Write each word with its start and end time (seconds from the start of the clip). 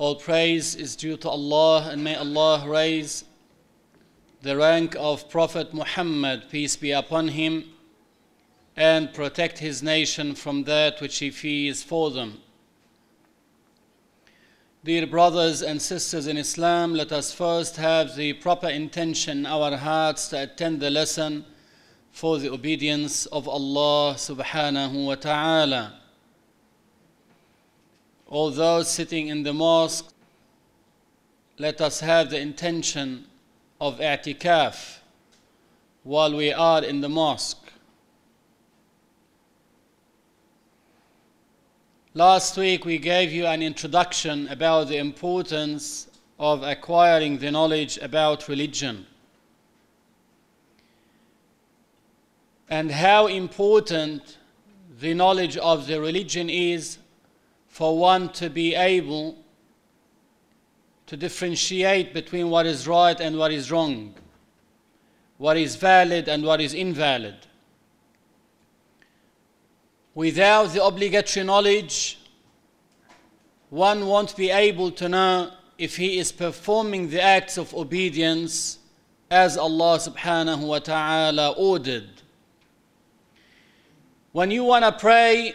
All 0.00 0.14
praise 0.14 0.76
is 0.76 0.96
due 0.96 1.18
to 1.18 1.28
Allah, 1.28 1.90
and 1.90 2.02
may 2.02 2.16
Allah 2.16 2.66
raise 2.66 3.24
the 4.40 4.56
rank 4.56 4.96
of 4.98 5.28
Prophet 5.28 5.74
Muhammad, 5.74 6.44
peace 6.50 6.74
be 6.74 6.90
upon 6.90 7.28
him, 7.28 7.64
and 8.74 9.12
protect 9.12 9.58
his 9.58 9.82
nation 9.82 10.34
from 10.34 10.64
that 10.64 11.02
which 11.02 11.18
he 11.18 11.30
fears 11.30 11.82
for 11.82 12.10
them. 12.10 12.40
Dear 14.84 15.06
brothers 15.06 15.60
and 15.60 15.82
sisters 15.82 16.26
in 16.26 16.38
Islam, 16.38 16.94
let 16.94 17.12
us 17.12 17.34
first 17.34 17.76
have 17.76 18.16
the 18.16 18.32
proper 18.32 18.68
intention 18.70 19.40
in 19.40 19.46
our 19.46 19.76
hearts 19.76 20.28
to 20.28 20.44
attend 20.44 20.80
the 20.80 20.88
lesson 20.88 21.44
for 22.10 22.38
the 22.38 22.50
obedience 22.50 23.26
of 23.26 23.46
Allah 23.46 24.14
subhanahu 24.16 25.04
wa 25.04 25.16
ta'ala. 25.16 25.99
All 28.30 28.52
those 28.52 28.88
sitting 28.88 29.26
in 29.26 29.42
the 29.42 29.52
mosque, 29.52 30.06
let 31.58 31.80
us 31.80 31.98
have 32.00 32.30
the 32.30 32.40
intention 32.40 33.26
of 33.80 33.98
i'tikaf 33.98 34.98
while 36.04 36.34
we 36.34 36.52
are 36.52 36.82
in 36.84 37.00
the 37.00 37.08
mosque. 37.08 37.72
Last 42.14 42.56
week 42.56 42.84
we 42.84 42.98
gave 42.98 43.32
you 43.32 43.46
an 43.46 43.62
introduction 43.62 44.46
about 44.48 44.88
the 44.88 44.96
importance 44.98 46.08
of 46.38 46.62
acquiring 46.62 47.38
the 47.38 47.50
knowledge 47.50 47.98
about 47.98 48.48
religion 48.48 49.06
and 52.68 52.92
how 52.92 53.26
important 53.26 54.38
the 55.00 55.12
knowledge 55.14 55.56
of 55.56 55.88
the 55.88 56.00
religion 56.00 56.48
is 56.48 56.98
for 57.70 57.96
one 57.96 58.28
to 58.30 58.50
be 58.50 58.74
able 58.74 59.38
to 61.06 61.16
differentiate 61.16 62.12
between 62.12 62.50
what 62.50 62.66
is 62.66 62.86
right 62.86 63.18
and 63.20 63.38
what 63.38 63.52
is 63.52 63.70
wrong, 63.70 64.12
what 65.38 65.56
is 65.56 65.76
valid 65.76 66.28
and 66.28 66.44
what 66.44 66.60
is 66.60 66.74
invalid. 66.74 67.36
Without 70.14 70.72
the 70.72 70.84
obligatory 70.84 71.46
knowledge, 71.46 72.18
one 73.70 74.06
won't 74.06 74.36
be 74.36 74.50
able 74.50 74.90
to 74.90 75.08
know 75.08 75.52
if 75.78 75.96
he 75.96 76.18
is 76.18 76.32
performing 76.32 77.08
the 77.08 77.22
acts 77.22 77.56
of 77.56 77.72
obedience 77.72 78.80
as 79.30 79.56
Allah 79.56 79.98
subhanahu 79.98 80.66
wa 80.66 80.80
ta'ala 80.80 81.52
ordered. 81.52 82.10
When 84.32 84.50
you 84.50 84.64
want 84.64 84.84
to 84.84 84.92
pray, 84.92 85.54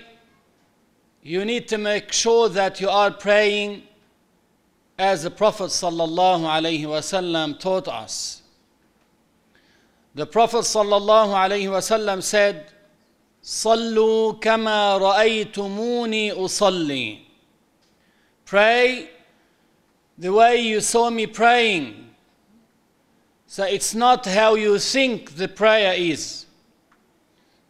you 1.25 1.43
need 1.43 1.67
to 1.67 1.79
make 1.79 2.13
sure 2.13 2.49
that 2.49 2.79
you 2.79 2.87
are 2.87 3.09
praying 3.09 3.81
as 4.99 5.23
the 5.23 5.31
Prophet 5.31 5.71
wasallam 5.71 7.59
taught 7.59 7.87
us. 7.87 8.43
The 10.13 10.27
Prophet 10.27 10.59
wasallam 10.59 12.21
said, 12.21 12.71
"Sallu 13.41 14.39
kama 14.39 14.99
ra'aytumuni 15.01 16.31
usalli." 16.35 17.21
Pray 18.45 19.09
the 20.19 20.31
way 20.31 20.61
you 20.61 20.79
saw 20.79 21.09
me 21.09 21.25
praying. 21.25 22.13
So 23.47 23.63
it's 23.63 23.95
not 23.95 24.27
how 24.27 24.53
you 24.53 24.77
think 24.77 25.37
the 25.37 25.47
prayer 25.47 25.95
is. 25.95 26.45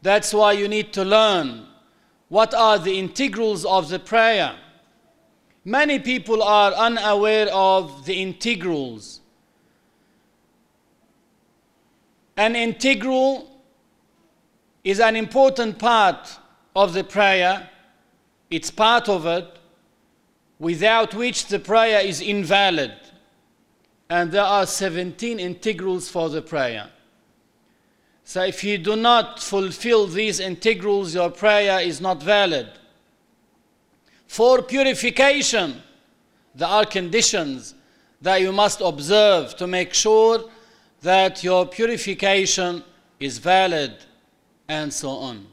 That's 0.01 0.33
why 0.33 0.51
you 0.51 0.67
need 0.67 0.91
to 0.91 1.05
learn 1.05 1.67
what 2.29 2.53
are 2.53 2.79
the 2.79 2.97
integrals 2.97 3.65
of 3.65 3.89
the 3.89 3.99
prayer. 3.99 4.55
Many 5.63 5.99
people 5.99 6.41
are 6.43 6.71
unaware 6.73 7.47
of 7.51 8.05
the 8.05 8.21
integrals. 8.21 9.21
An 12.37 12.55
integral 12.55 13.49
is 14.83 14.99
an 14.99 15.15
important 15.15 15.79
part 15.79 16.37
of 16.75 16.93
the 16.93 17.03
prayer, 17.03 17.69
it's 18.49 18.69
part 18.69 19.07
of 19.07 19.25
it, 19.25 19.57
without 20.59 21.13
which 21.13 21.47
the 21.47 21.59
prayer 21.59 22.01
is 22.01 22.21
invalid. 22.21 22.93
And 24.09 24.31
there 24.31 24.43
are 24.43 24.65
17 24.65 25.39
integrals 25.39 26.09
for 26.09 26.29
the 26.29 26.41
prayer. 26.41 26.91
So 28.27 28.43
if 28.43 28.63
you 28.63 28.79
do 28.79 28.95
not 28.95 29.39
fulfill 29.39 30.07
these 30.07 30.39
integrals, 30.39 31.13
your 31.13 31.29
prayer 31.29 31.79
is 31.79 32.01
not 32.01 32.21
valid. 32.23 32.67
For 34.27 34.63
purification, 34.63 35.81
there 36.55 36.67
are 36.67 36.85
conditions 36.85 37.75
that 38.19 38.41
you 38.41 38.51
must 38.51 38.81
observe 38.81 39.55
to 39.57 39.67
make 39.67 39.93
sure 39.93 40.49
that 41.01 41.43
your 41.43 41.67
purification 41.67 42.83
is 43.19 43.37
valid 43.37 43.93
and 44.67 44.91
so 44.91 45.09
on. 45.09 45.45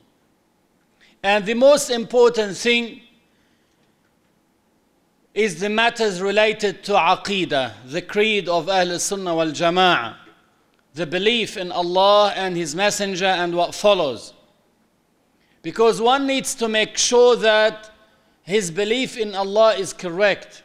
And 1.22 1.44
the 1.44 1.54
most 1.54 1.91
important 1.91 2.56
thing 2.56 3.03
is 5.34 5.60
the 5.60 5.69
matters 5.69 6.22
related 6.22 6.83
to 6.84 6.93
Aqidah, 6.93 7.72
the 7.87 8.00
creed 8.00 8.49
of 8.49 8.71
Ahl 8.71 8.99
Sunnah 8.99 9.34
wal 9.34 9.49
Jama'ah, 9.49 10.16
the 10.94 11.06
belief 11.06 11.56
in 11.56 11.72
Allah 11.72 12.32
and 12.36 12.56
His 12.56 12.75
Messenger 12.75 13.26
and 13.26 13.54
what 13.56 13.75
follows. 13.75 14.34
Because 15.62 16.00
one 16.00 16.26
needs 16.26 16.54
to 16.56 16.69
make 16.69 16.98
sure 16.98 17.36
that 17.36 17.91
his 18.42 18.70
belief 18.70 19.16
in 19.16 19.34
Allah 19.34 19.75
is 19.75 19.92
correct. 19.92 20.62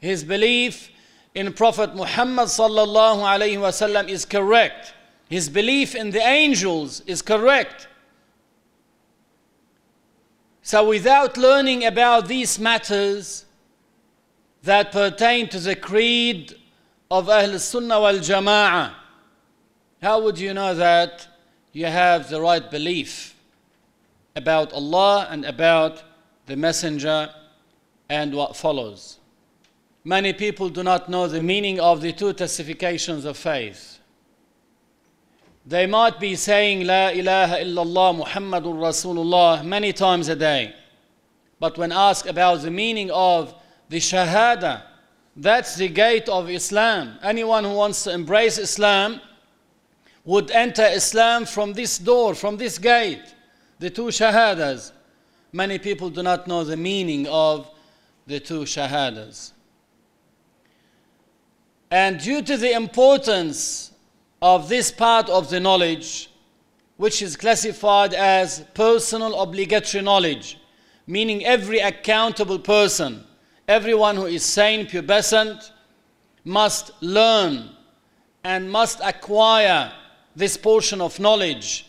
His 0.00 0.24
belief 0.24 0.90
in 1.34 1.52
Prophet 1.52 1.94
Muhammad 1.94 2.48
sallallahu 2.48 3.60
wasallam 3.60 4.08
is 4.08 4.24
correct. 4.24 4.94
His 5.28 5.48
belief 5.48 5.94
in 5.94 6.10
the 6.10 6.20
angels 6.20 7.00
is 7.06 7.22
correct. 7.22 7.86
So 10.62 10.88
without 10.88 11.36
learning 11.36 11.84
about 11.84 12.28
these 12.28 12.58
matters 12.58 13.46
that 14.64 14.92
pertain 14.92 15.48
to 15.48 15.58
the 15.58 15.74
creed 15.74 16.54
of 17.10 17.28
Ahl 17.28 17.58
Sunnah 17.58 18.00
wal 18.00 18.14
Jama'ah, 18.14 18.94
how 20.02 20.20
would 20.20 20.38
you 20.38 20.52
know 20.52 20.74
that 20.74 21.28
you 21.72 21.86
have 21.86 22.28
the 22.28 22.40
right 22.40 22.70
belief 22.70 23.34
about 24.34 24.72
Allah 24.72 25.28
and 25.30 25.44
about 25.44 26.02
the 26.46 26.56
messenger 26.56 27.30
and 28.08 28.34
what 28.34 28.56
follows. 28.56 29.18
Many 30.04 30.32
people 30.32 30.68
do 30.68 30.82
not 30.82 31.08
know 31.08 31.28
the 31.28 31.42
meaning 31.42 31.78
of 31.78 32.00
the 32.00 32.12
two 32.12 32.32
testifications 32.32 33.24
of 33.24 33.36
faith. 33.36 34.00
They 35.64 35.86
might 35.86 36.18
be 36.18 36.34
saying 36.34 36.86
La 36.86 37.08
ilaha 37.10 37.56
illallah 37.58 38.24
Muhammadur 38.24 38.74
Rasulullah 38.74 39.64
many 39.64 39.92
times 39.92 40.28
a 40.28 40.34
day. 40.34 40.74
But 41.60 41.78
when 41.78 41.92
asked 41.92 42.26
about 42.26 42.62
the 42.62 42.70
meaning 42.72 43.12
of 43.12 43.54
the 43.88 43.98
Shahada, 43.98 44.82
that's 45.36 45.76
the 45.76 45.88
gate 45.88 46.28
of 46.28 46.50
Islam. 46.50 47.18
Anyone 47.22 47.62
who 47.62 47.74
wants 47.74 48.02
to 48.04 48.12
embrace 48.12 48.58
Islam 48.58 49.20
would 50.24 50.50
enter 50.50 50.84
Islam 50.84 51.44
from 51.44 51.72
this 51.72 51.98
door, 51.98 52.34
from 52.34 52.56
this 52.56 52.78
gate, 52.78 53.34
the 53.78 53.90
two 53.90 54.06
Shahadas 54.06 54.92
many 55.52 55.78
people 55.78 56.08
do 56.08 56.22
not 56.22 56.48
know 56.48 56.64
the 56.64 56.76
meaning 56.76 57.26
of 57.28 57.70
the 58.26 58.40
two 58.40 58.60
shahadas. 58.60 59.52
And 61.90 62.18
due 62.18 62.40
to 62.42 62.56
the 62.56 62.72
importance 62.72 63.92
of 64.40 64.68
this 64.68 64.90
part 64.90 65.28
of 65.28 65.50
the 65.50 65.60
knowledge, 65.60 66.30
which 66.96 67.20
is 67.20 67.36
classified 67.36 68.14
as 68.14 68.64
personal 68.72 69.40
obligatory 69.40 70.02
knowledge, 70.02 70.58
meaning 71.06 71.44
every 71.44 71.80
accountable 71.80 72.58
person, 72.58 73.24
everyone 73.68 74.16
who 74.16 74.26
is 74.26 74.42
sane, 74.42 74.86
pubescent, 74.86 75.70
must 76.44 76.92
learn 77.02 77.68
and 78.42 78.70
must 78.70 79.00
acquire 79.04 79.92
this 80.34 80.56
portion 80.56 81.00
of 81.00 81.18
knowledge. 81.20 81.86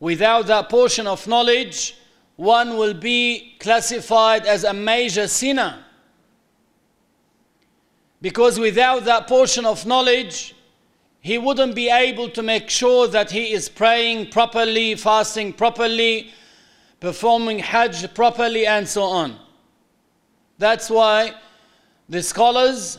Without 0.00 0.46
that 0.46 0.68
portion 0.68 1.06
of 1.06 1.26
knowledge, 1.26 1.96
one 2.36 2.76
will 2.76 2.94
be 2.94 3.56
classified 3.60 4.44
as 4.46 4.64
a 4.64 4.72
major 4.72 5.28
sinner. 5.28 5.84
Because 8.20 8.58
without 8.58 9.04
that 9.04 9.28
portion 9.28 9.66
of 9.66 9.86
knowledge, 9.86 10.54
he 11.20 11.38
wouldn't 11.38 11.74
be 11.74 11.88
able 11.88 12.28
to 12.30 12.42
make 12.42 12.68
sure 12.68 13.06
that 13.08 13.30
he 13.30 13.52
is 13.52 13.68
praying 13.68 14.30
properly, 14.30 14.94
fasting 14.94 15.52
properly, 15.52 16.32
performing 17.00 17.58
Hajj 17.60 18.12
properly, 18.14 18.66
and 18.66 18.86
so 18.86 19.02
on. 19.04 19.38
That's 20.58 20.90
why 20.90 21.34
the 22.08 22.22
scholars 22.22 22.98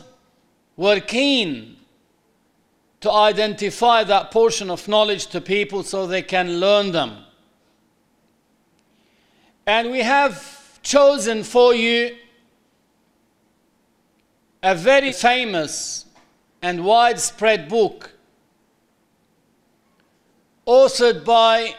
were 0.76 1.00
keen 1.00 1.75
to 3.01 3.11
identify 3.11 4.03
that 4.03 4.31
portion 4.31 4.69
of 4.69 4.87
knowledge 4.87 5.27
to 5.27 5.41
people 5.41 5.83
so 5.83 6.05
they 6.05 6.21
can 6.21 6.59
learn 6.59 6.91
them. 6.91 7.23
And 9.65 9.91
we 9.91 9.99
have 9.99 10.81
chosen 10.83 11.43
for 11.43 11.73
you 11.73 12.15
a 14.63 14.75
very 14.75 15.11
famous 15.11 16.05
and 16.61 16.83
widespread 16.83 17.67
book 17.67 18.11
authored 20.67 21.25
by 21.25 21.75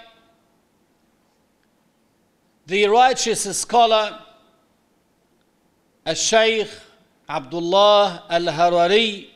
the 2.67 2.87
righteous 2.87 3.43
scholar 3.58 4.19
الشيخ 6.06 6.82
عبد 7.29 7.55
الله 7.55 8.23
الهراري 8.31 9.29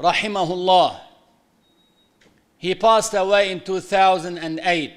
رحمه 0.00 0.52
الله 0.52 1.00
he 2.57 2.73
passed 2.75 3.13
away 3.13 3.51
in 3.51 3.59
2008 3.59 4.91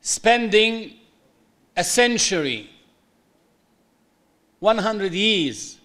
spending 0.00 0.94
a 1.76 1.84
century 1.84 2.70
100 4.60 5.12
years 5.12 5.78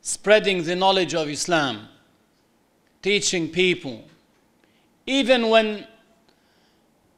spreading 0.00 0.62
the 0.64 0.76
knowledge 0.76 1.14
of 1.14 1.28
Islam 1.28 1.88
teaching 3.02 3.48
people 3.48 4.04
even 5.06 5.48
when 5.48 5.86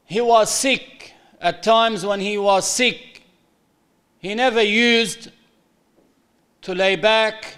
he 0.05 0.20
was 0.20 0.52
sick 0.52 1.14
at 1.40 1.62
times 1.62 2.05
when 2.05 2.20
he 2.20 2.37
was 2.37 2.69
sick 2.69 3.23
he 4.19 4.35
never 4.35 4.62
used 4.62 5.31
to 6.62 6.75
lay 6.75 6.96
back 6.96 7.56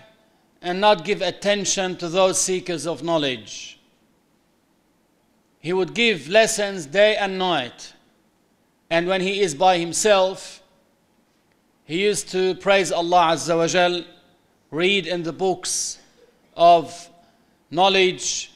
and 0.62 0.80
not 0.80 1.04
give 1.04 1.22
attention 1.22 1.96
to 1.96 2.08
those 2.08 2.38
seekers 2.38 2.86
of 2.86 3.02
knowledge. 3.02 3.79
He 5.60 5.72
would 5.72 5.94
give 5.94 6.28
lessons 6.28 6.86
day 6.86 7.16
and 7.16 7.38
night. 7.38 7.92
And 8.88 9.06
when 9.06 9.20
he 9.20 9.40
is 9.40 9.54
by 9.54 9.78
himself, 9.78 10.62
he 11.84 12.02
used 12.02 12.28
to 12.30 12.54
praise 12.56 12.90
Allah 12.90 13.32
Azza 13.34 13.56
wa 13.56 13.66
Jal, 13.66 14.04
read 14.70 15.06
in 15.06 15.22
the 15.22 15.32
books 15.32 15.98
of 16.56 17.08
knowledge, 17.70 18.52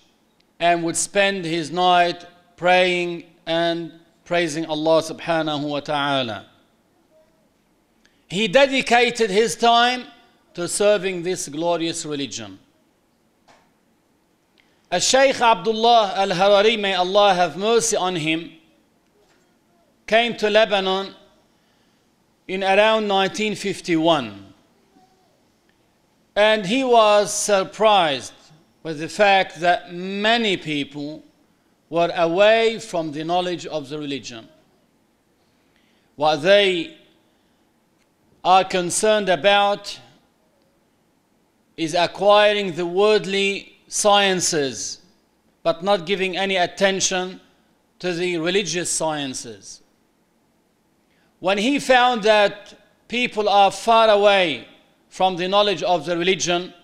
and 0.58 0.82
would 0.82 0.96
spend 0.96 1.44
his 1.44 1.70
night 1.70 2.24
praying 2.56 3.24
and 3.46 3.92
praising 4.24 4.64
Allah 4.66 5.02
subhanahu 5.02 5.68
wa 5.68 5.80
ta'ala. 5.80 6.46
He 8.28 8.48
dedicated 8.48 9.30
his 9.30 9.54
time 9.56 10.04
to 10.54 10.66
serving 10.66 11.22
this 11.22 11.48
glorious 11.48 12.06
religion. 12.06 12.58
Shaykh 15.00 15.40
Abdullah 15.40 16.14
al 16.16 16.30
Harari, 16.30 16.76
may 16.76 16.94
Allah 16.94 17.34
have 17.34 17.56
mercy 17.56 17.96
on 17.96 18.16
him, 18.16 18.52
came 20.06 20.36
to 20.36 20.50
Lebanon 20.50 21.14
in 22.46 22.62
around 22.62 23.08
1951. 23.08 24.52
And 26.36 26.66
he 26.66 26.84
was 26.84 27.32
surprised 27.32 28.32
with 28.82 28.98
the 28.98 29.08
fact 29.08 29.60
that 29.60 29.94
many 29.94 30.56
people 30.56 31.22
were 31.88 32.12
away 32.14 32.78
from 32.78 33.12
the 33.12 33.24
knowledge 33.24 33.66
of 33.66 33.88
the 33.88 33.98
religion. 33.98 34.48
What 36.16 36.36
they 36.42 36.96
are 38.44 38.64
concerned 38.64 39.28
about 39.28 39.98
is 41.76 41.94
acquiring 41.94 42.72
the 42.72 42.86
worldly 42.86 43.73
sciences, 43.94 44.98
but 45.62 45.84
not 45.84 46.04
giving 46.04 46.36
any 46.36 46.56
attention 46.56 47.40
to 48.00 48.12
the 48.12 48.36
religious 48.38 48.90
sciences. 48.90 49.82
When 51.38 51.58
he 51.58 51.78
found 51.78 52.24
that 52.24 52.74
people 53.06 53.48
are 53.48 53.70
far 53.70 54.08
away 54.08 54.66
from 55.08 55.36
the 55.36 55.46
knowledge 55.46 55.84
of 55.84 56.06
the 56.06 56.18
religion, 56.18 56.74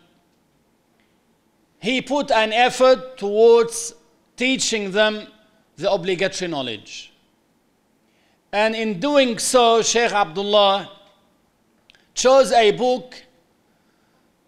he 1.81 2.01
put 2.01 2.31
an 2.31 2.53
effort 2.53 3.19
towards 3.19 3.93
teaching 4.37 4.93
them 4.93 5.27
the 5.79 5.91
obligatory 5.91 6.49
knowledge. 6.49 7.13
And 8.53 8.77
in 8.77 9.01
doing 9.01 9.37
so, 9.41 9.83
Sheikh 9.83 10.13
Abdullah 10.13 10.93
chose 12.15 12.53
a 12.53 12.71
book 12.71 13.21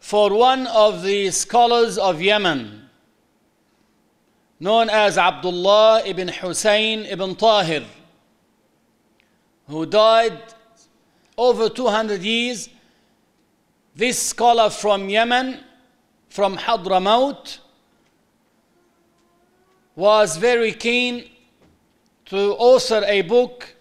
for 0.03 0.35
one 0.35 0.67
of 0.67 1.05
the 1.05 1.31
scholars 1.31 1.97
of 1.97 2.21
Yemen, 2.21 2.91
known 4.59 4.91
as 4.91 5.17
Abdullah 5.17 6.03
ibn 6.05 6.27
Hussein 6.27 7.05
ibn 7.05 7.37
Tahir, 7.37 7.85
who 9.69 9.87
died 9.87 10.37
over 11.39 11.69
200 11.69 12.21
years. 12.21 12.69
This 13.95 14.19
scholar 14.21 14.71
from 14.71 15.09
Yemen, 15.09 15.61
from 16.29 16.57
Hadramaut, 16.57 17.61
was 19.95 20.37
very 20.37 20.73
keen 20.73 21.31
to 22.25 22.55
author 22.59 23.05
a 23.07 23.23
book 23.23 23.77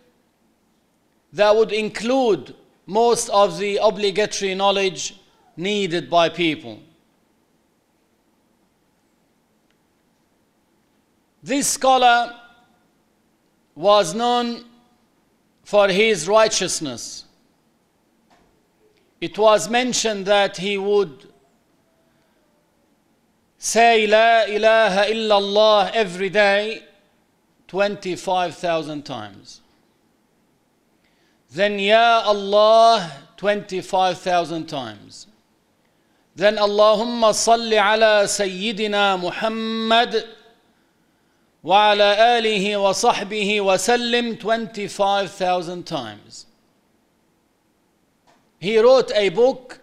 that 1.33 1.55
would 1.55 1.71
include 1.71 2.55
most 2.85 3.27
of 3.29 3.57
the 3.57 3.77
obligatory 3.81 4.53
knowledge 4.53 5.15
needed 5.61 6.09
by 6.09 6.27
people. 6.27 6.79
This 11.43 11.67
scholar 11.67 12.35
was 13.75 14.13
known 14.13 14.65
for 15.63 15.87
his 15.87 16.27
righteousness. 16.27 17.25
It 19.19 19.37
was 19.37 19.69
mentioned 19.69 20.25
that 20.25 20.57
he 20.57 20.77
would 20.77 21.27
say 23.57 24.07
La 24.07 24.43
ilaha 24.43 25.05
illallah 25.11 25.91
every 25.93 26.29
day 26.29 26.83
25,000 27.67 29.03
times. 29.03 29.61
Then 31.51 31.79
Ya 31.79 32.23
Allah 32.25 33.11
25,000 33.37 34.67
times. 34.67 35.27
Ala 36.39 38.25
Sayyidina 38.27 39.19
Muhammad 39.19 40.23
wa 41.63 41.91
ala 41.91 42.15
alihi 42.37 42.81
wa 42.81 42.93
sahbihi 42.93 43.63
wa 43.63 43.75
sallim 43.77 44.37
25,000 44.39 45.83
times. 45.85 46.45
He 48.59 48.79
wrote 48.79 49.11
a 49.13 49.29
book 49.29 49.79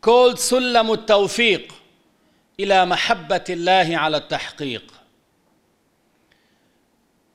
called 0.00 0.36
سلم 0.36 0.92
التوفيق 0.92 1.72
إلى 2.60 2.86
محبة 2.86 3.44
الله 3.50 3.96
على 3.96 4.16
التحقيق. 4.16 4.92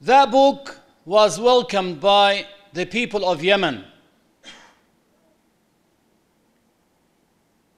That 0.02 0.32
book 0.32 0.80
was 1.06 1.40
welcomed 1.40 2.00
by 2.02 2.48
the 2.74 2.86
people 2.86 3.24
of 3.30 3.44
Yemen. 3.44 3.86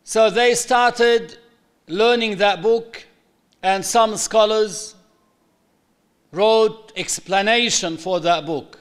So 0.03 0.29
they 0.29 0.53
started 0.55 1.37
learning 1.87 2.37
that 2.37 2.61
book, 2.61 3.05
and 3.61 3.85
some 3.85 4.17
scholars 4.17 4.95
wrote 6.31 6.91
explanation 6.95 7.97
for 7.97 8.19
that 8.19 8.45
book. 8.45 8.79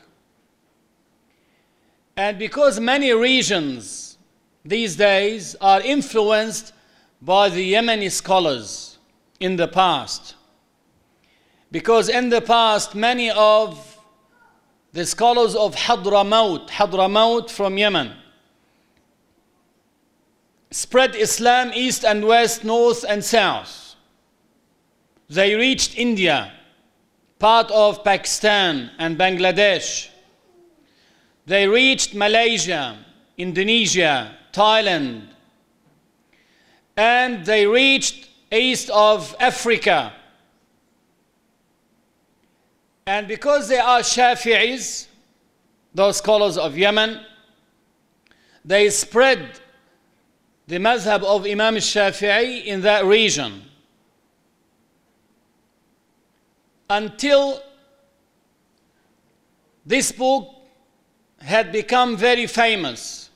And 2.17 2.38
because 2.38 2.81
many 2.81 3.12
regions 3.12 4.19
these 4.64 4.97
days 4.97 5.55
are 5.61 5.81
influenced 5.81 6.73
by 7.21 7.49
the 7.49 7.73
Yemeni 7.73 8.11
scholars 8.11 8.99
in 9.38 9.57
the 9.57 9.69
past, 9.69 10.35
because 11.71 12.09
in 12.09 12.31
the 12.31 12.41
past 12.41 12.95
many 12.95 13.31
of 13.31 13.99
the 14.93 15.07
scholars 15.07 15.55
of 15.55 15.75
Hadramaut, 15.75 16.69
Hadramaut 16.69 17.50
from 17.50 17.79
Yemen, 17.79 18.12
spread 20.73 21.14
Islam 21.14 21.71
east 21.75 22.05
and 22.05 22.26
west, 22.26 22.64
north 22.64 23.05
and 23.07 23.23
south. 23.23 23.95
They 25.29 25.55
reached 25.55 25.97
India, 25.97 26.52
part 27.38 27.71
of 27.71 28.02
Pakistan 28.02 28.91
and 28.99 29.19
Bangladesh. 29.19 30.09
They 31.47 31.69
reached 31.69 32.14
Malaysia, 32.14 32.99
Indonesia, 33.37 34.37
Thailand, 34.52 35.29
and 36.97 37.45
they 37.45 37.67
reached 37.67 38.29
east 38.50 38.91
of 38.91 39.35
Africa. 39.41 40.12
And 43.07 43.26
because 43.26 43.69
they 43.69 43.79
are 43.79 44.00
Shafi'is, 44.00 45.07
those 45.95 46.19
scholars 46.19 46.57
of 46.57 46.79
Yemen, 46.79 47.21
they 48.64 48.88
spread 48.91 49.61
the 50.66 50.76
madhab 50.76 51.23
of 51.23 51.47
Imam 51.47 51.76
Shafi'i 51.76 52.64
in 52.64 52.83
that 52.83 53.04
region 53.04 53.62
until 56.88 57.62
this 59.85 60.12
book 60.12 60.49
had 61.40 61.73
become 61.73 62.16
very 62.16 62.47
famous 62.47 63.31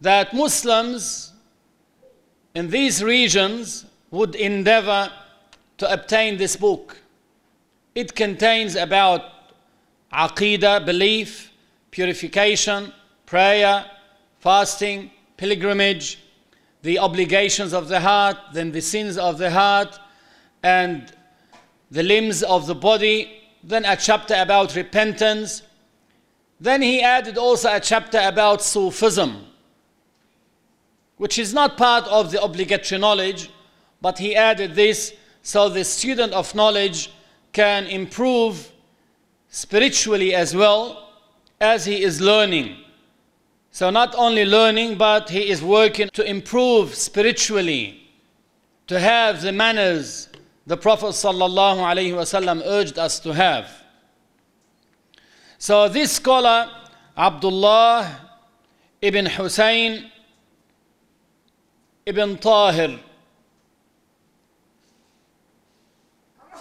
that 0.00 0.32
Muslims 0.32 1.32
in 2.54 2.70
these 2.70 3.02
regions 3.02 3.84
would 4.10 4.34
endeavor 4.34 5.12
to 5.78 5.92
obtain 5.92 6.36
this 6.36 6.56
book. 6.56 6.98
It 7.94 8.14
contains 8.14 8.76
about 8.76 9.22
aqidah, 10.12 10.86
belief, 10.86 11.52
purification, 11.90 12.92
prayer, 13.26 13.84
fasting, 14.38 15.10
pilgrimage, 15.36 16.18
the 16.82 16.98
obligations 16.98 17.72
of 17.72 17.88
the 17.88 18.00
heart, 18.00 18.36
then 18.52 18.72
the 18.72 18.80
sins 18.80 19.18
of 19.18 19.38
the 19.38 19.50
heart, 19.50 19.98
and 20.62 21.12
the 21.90 22.02
limbs 22.02 22.42
of 22.42 22.66
the 22.66 22.74
body, 22.74 23.42
then 23.62 23.84
a 23.84 23.96
chapter 23.96 24.34
about 24.34 24.74
repentance. 24.76 25.62
Then 26.60 26.82
he 26.82 27.02
added 27.02 27.36
also 27.36 27.74
a 27.74 27.80
chapter 27.80 28.20
about 28.22 28.62
Sufism, 28.62 29.46
which 31.16 31.38
is 31.38 31.52
not 31.52 31.76
part 31.76 32.06
of 32.08 32.30
the 32.30 32.42
obligatory 32.42 33.00
knowledge, 33.00 33.50
but 34.00 34.18
he 34.18 34.34
added 34.36 34.74
this 34.74 35.14
so 35.42 35.68
the 35.68 35.84
student 35.84 36.32
of 36.32 36.54
knowledge 36.54 37.12
can 37.52 37.86
improve 37.86 38.72
spiritually 39.48 40.34
as 40.34 40.54
well 40.54 41.08
as 41.60 41.84
he 41.84 42.02
is 42.02 42.20
learning. 42.20 42.76
So, 43.76 43.90
not 43.90 44.14
only 44.16 44.46
learning, 44.46 44.96
but 44.96 45.28
he 45.28 45.50
is 45.50 45.60
working 45.62 46.08
to 46.14 46.24
improve 46.24 46.94
spiritually, 46.94 48.08
to 48.86 48.98
have 48.98 49.42
the 49.42 49.52
manners 49.52 50.30
the 50.66 50.78
Prophet 50.78 51.08
ﷺ 51.08 52.62
urged 52.64 52.98
us 52.98 53.20
to 53.20 53.34
have. 53.34 53.68
So, 55.58 55.90
this 55.90 56.12
scholar, 56.12 56.70
Abdullah 57.18 58.18
ibn 59.02 59.26
Hussein 59.26 60.10
ibn 62.06 62.38
Tahir, 62.38 62.98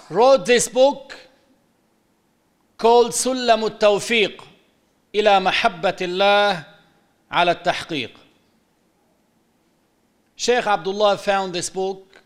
wrote 0.09 0.45
this 0.45 0.67
book 0.67 1.15
called 2.77 3.13
Sullam 3.13 3.61
al 3.61 3.69
Tawfiq 3.69 4.37
ila 5.13 5.39
Mahabbatillah 5.39 6.74
على 7.34 7.50
التحقيق. 7.50 8.10
Sheikh 10.36 10.66
Abdullah 10.66 11.18
found 11.18 11.52
this 11.52 11.68
book 11.70 12.22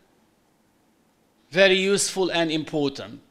very 1.49 1.75
useful 1.75 2.31
and 2.31 2.51
important. 2.51 3.21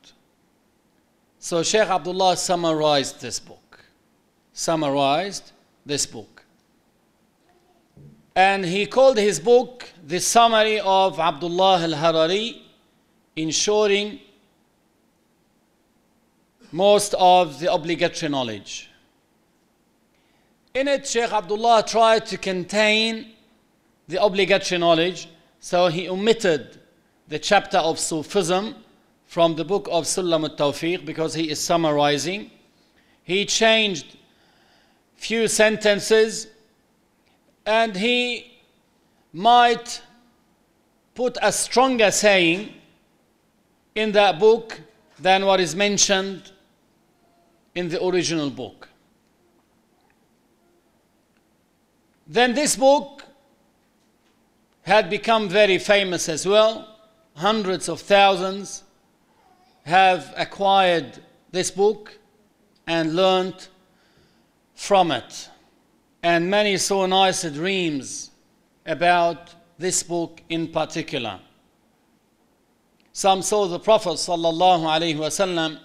So 1.39 1.63
Sheikh 1.63 1.89
Abdullah 1.89 2.37
summarized 2.37 3.21
this 3.21 3.41
book. 3.41 3.85
Summarized 4.53 5.53
this 5.85 6.07
book. 6.07 6.45
And 8.37 8.65
he 8.65 8.87
called 8.87 9.17
his 9.17 9.39
book 9.39 9.89
the 10.07 10.21
summary 10.21 10.81
of 10.81 11.21
Abdullah 11.21 11.81
al 11.83 11.93
Harari, 11.93 12.63
ensuring 13.37 14.21
most 16.73 17.15
of 17.15 17.61
the 17.61 17.73
obligatory 17.73 18.29
knowledge. 18.31 18.88
In 20.80 20.88
it, 20.88 21.06
Sheikh 21.06 21.34
Abdullah 21.34 21.84
tried 21.86 22.26
to 22.28 22.38
contain 22.38 23.34
the 24.08 24.24
obligatory 24.24 24.80
knowledge, 24.80 25.28
so 25.60 25.90
he 25.90 26.08
omitted 26.08 26.80
the 27.28 27.38
chapter 27.38 27.80
of 27.80 28.00
Sufism 28.00 28.76
from 29.26 29.58
the 29.58 29.66
book 29.66 29.90
of 29.92 30.06
Sulam 30.06 30.50
al-Tawfiq 30.50 31.06
because 31.06 31.34
he 31.34 31.50
is 31.50 31.60
summarizing. 31.60 32.50
He 33.24 33.46
changed 33.46 34.16
few 35.18 35.50
sentences 35.50 36.48
and 37.66 37.94
he 37.94 38.50
might 39.34 40.02
put 41.14 41.38
a 41.42 41.52
stronger 41.52 42.10
saying 42.10 42.74
in 43.96 44.14
that 44.14 44.40
book 44.40 44.80
than 45.20 45.46
what 45.46 45.60
is 45.60 45.76
mentioned 45.76 46.54
in 47.76 47.90
the 47.90 48.02
original 48.02 48.50
book. 48.50 48.89
Then 52.32 52.54
this 52.54 52.76
book 52.76 53.24
had 54.84 55.10
become 55.10 55.50
very 55.50 55.80
famous 55.80 56.30
as 56.30 56.46
well. 56.46 56.96
Hundreds 57.36 57.90
of 57.90 58.00
thousands 58.02 58.84
have 59.86 60.32
acquired 60.38 61.18
this 61.52 61.72
book 61.72 62.20
and 62.86 63.16
learned 63.16 63.68
from 64.76 65.10
it. 65.10 65.50
And 66.22 66.52
many 66.52 66.78
saw 66.78 67.08
nice 67.08 67.50
dreams 67.50 68.30
about 68.86 69.56
this 69.80 70.04
book 70.04 70.44
in 70.50 70.68
particular. 70.68 71.40
Some 73.12 73.42
saw 73.42 73.68
the 73.68 73.80
Prophet 73.80 74.12
wasallam 74.12 75.80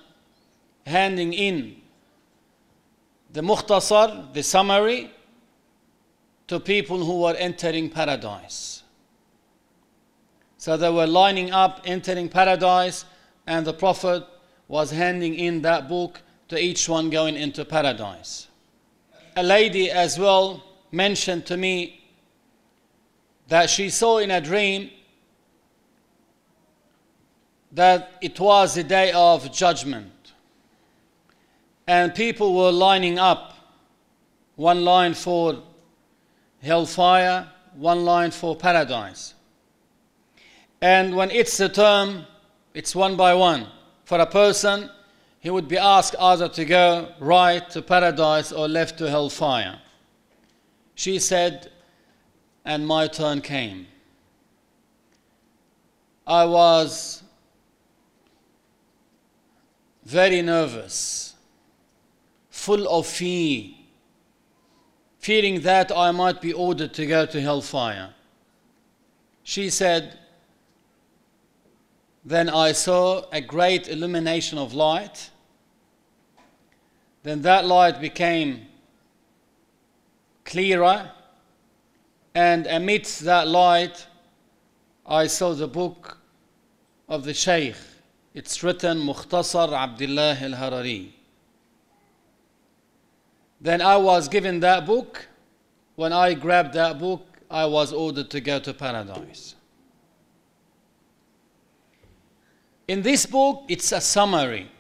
handing 0.87 1.33
in 1.33 1.77
the 3.33 3.41
mukhtasar, 3.41 4.33
the 4.35 4.43
summary, 4.43 5.11
to 6.47 6.61
people 6.61 7.05
who 7.05 7.21
were 7.21 7.35
entering 7.35 7.89
paradise. 7.89 8.83
So 10.59 10.77
they 10.77 10.91
were 10.91 11.07
lining 11.07 11.51
up, 11.53 11.83
entering 11.85 12.29
paradise, 12.29 13.05
and 13.47 13.67
the 13.67 13.73
Prophet 13.73 14.25
was 14.69 14.91
handing 14.91 15.35
in 15.35 15.63
that 15.63 15.89
book 15.89 16.23
to 16.49 16.59
each 16.59 16.89
one 16.89 17.11
going 17.11 17.37
into 17.37 17.65
paradise. 17.65 18.49
A 19.37 19.43
lady 19.43 19.91
as 19.91 20.19
well 20.19 20.63
mentioned 20.91 21.45
to 21.47 21.57
me 21.57 22.05
that 23.49 23.69
she 23.69 23.91
saw 23.91 24.19
in 24.19 24.31
a 24.31 24.41
dream 24.41 24.91
that 27.73 28.13
it 28.21 28.39
was 28.39 28.75
the 28.75 28.85
day 28.85 29.11
of 29.13 29.53
judgment 29.53 30.33
and 31.87 32.15
people 32.15 32.55
were 32.55 32.71
lining 32.71 33.19
up 33.19 33.55
one 34.57 34.85
line 34.85 35.15
for 35.15 35.63
hellfire, 36.65 37.49
one 37.75 38.05
line 38.05 38.31
for 38.31 38.57
paradise. 38.57 39.35
And 40.81 41.15
when 41.15 41.31
it's 41.31 41.57
the 41.57 41.69
term, 41.69 42.27
it's 42.75 42.95
one 42.95 43.17
by 43.17 43.35
one. 43.35 43.67
For 44.05 44.19
a 44.19 44.27
person, 44.27 44.91
he 45.41 45.51
would 45.51 45.69
be 45.69 45.79
asked 45.79 46.17
either 46.19 46.49
to 46.49 46.65
go 46.65 47.13
right 47.21 47.69
to 47.71 47.83
paradise 47.83 48.53
or 48.53 48.69
left 48.69 48.99
to 48.99 49.11
hellfire. 49.11 49.79
She 50.95 51.19
said, 51.19 51.71
and 52.65 52.87
my 52.87 53.09
turn 53.09 53.41
came. 53.41 53.87
I 56.27 56.47
was 56.47 57.23
very 60.05 60.41
nervous 60.41 61.35
full 62.49 62.89
of 62.89 63.07
fear, 63.07 63.74
fearing 65.25 65.63
that 65.63 65.91
I 65.91 66.11
might 66.11 66.43
be 66.43 66.53
ordered 66.53 66.93
to 66.93 67.07
go 67.07 67.25
to 67.25 67.41
hellfire. 67.41 68.11
She 69.43 69.71
said, 69.71 70.19
Then 72.23 72.51
I 72.51 72.73
saw 72.73 73.25
a 73.33 73.41
great 73.41 73.89
illumination 73.89 74.59
of 74.59 74.75
light. 74.75 75.31
Then 77.23 77.41
that 77.41 77.65
light 77.65 78.03
became 78.03 78.67
clearer, 80.45 81.11
and 82.35 82.67
amidst 82.67 83.21
that 83.21 83.49
light, 83.49 84.07
I 85.07 85.27
saw 85.27 85.55
the 85.55 85.69
book 85.69 86.19
of 87.09 87.25
the 87.25 87.33
Shaykh. 87.33 87.77
It's 88.35 88.63
written 88.63 88.99
Mukhtasar 88.99 89.73
Abdullah 89.73 90.37
al 90.39 90.53
Harari. 90.53 91.15
Then 93.65 93.81
I 93.81 93.97
was 93.97 94.29
given 94.29 94.61
that 94.61 94.85
book. 94.85 95.27
When 95.97 96.13
I 96.13 96.35
grabbed 96.35 96.75
that 96.75 96.99
book, 96.99 97.27
I 97.51 97.65
was 97.65 97.95
ordered 97.95 98.29
to 98.29 98.41
go 98.43 98.59
to 98.59 98.75
paradise. 98.75 99.55
In 102.87 103.01
this 103.01 103.25
book, 103.25 103.65
it's 103.69 103.91
a 103.93 104.03
summary, 104.03 104.71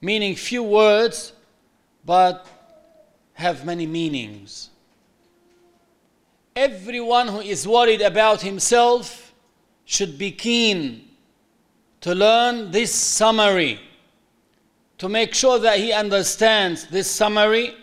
meaning 0.00 0.36
few 0.36 0.62
words, 0.62 1.32
but 2.04 2.46
have 3.32 3.66
many 3.66 3.88
meanings. 3.88 4.70
Everyone 6.54 7.26
who 7.26 7.40
is 7.40 7.66
worried 7.66 8.02
about 8.02 8.40
himself 8.40 9.34
should 9.84 10.16
be 10.16 10.30
keen 10.30 11.08
to 12.02 12.14
learn 12.14 12.70
this 12.70 12.94
summary, 12.94 13.80
to 14.98 15.08
make 15.08 15.34
sure 15.34 15.58
that 15.58 15.80
he 15.80 15.92
understands 15.92 16.86
this 16.86 17.10
summary 17.10 17.74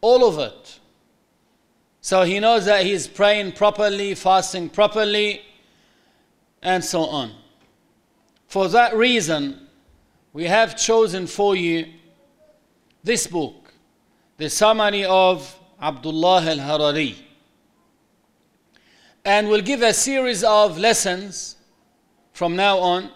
all 0.00 0.26
of 0.26 0.38
it. 0.38 0.80
So 2.00 2.22
he 2.22 2.40
knows 2.40 2.64
that 2.64 2.84
he's 2.84 3.06
praying 3.06 3.52
properly, 3.52 4.14
fasting 4.14 4.70
properly, 4.70 5.42
and 6.62 6.84
so 6.84 7.02
on. 7.02 7.32
For 8.46 8.68
that 8.68 8.96
reason, 8.96 9.68
we 10.32 10.44
have 10.44 10.76
chosen 10.76 11.26
for 11.26 11.54
you 11.54 11.86
this 13.04 13.26
book, 13.26 13.72
the 14.38 14.48
summary 14.48 15.04
of 15.04 15.58
Abdullah 15.80 16.42
al 16.44 16.58
Harari. 16.58 17.16
And 19.24 19.48
we'll 19.48 19.60
give 19.60 19.82
a 19.82 19.92
series 19.92 20.42
of 20.42 20.78
lessons 20.78 21.56
from 22.32 22.56
now 22.56 22.78
on, 22.78 23.10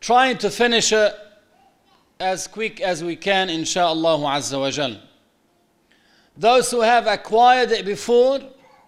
trying 0.00 0.38
to 0.38 0.50
finish 0.50 0.92
it 0.92 1.14
as 2.18 2.46
quick 2.46 2.80
as 2.80 3.04
we 3.04 3.14
can, 3.14 3.48
insha'Allah 3.48 4.20
wa. 4.20 5.07
Those 6.37 6.71
who 6.71 6.81
have 6.81 7.07
acquired 7.07 7.71
it 7.71 7.85
before 7.85 8.39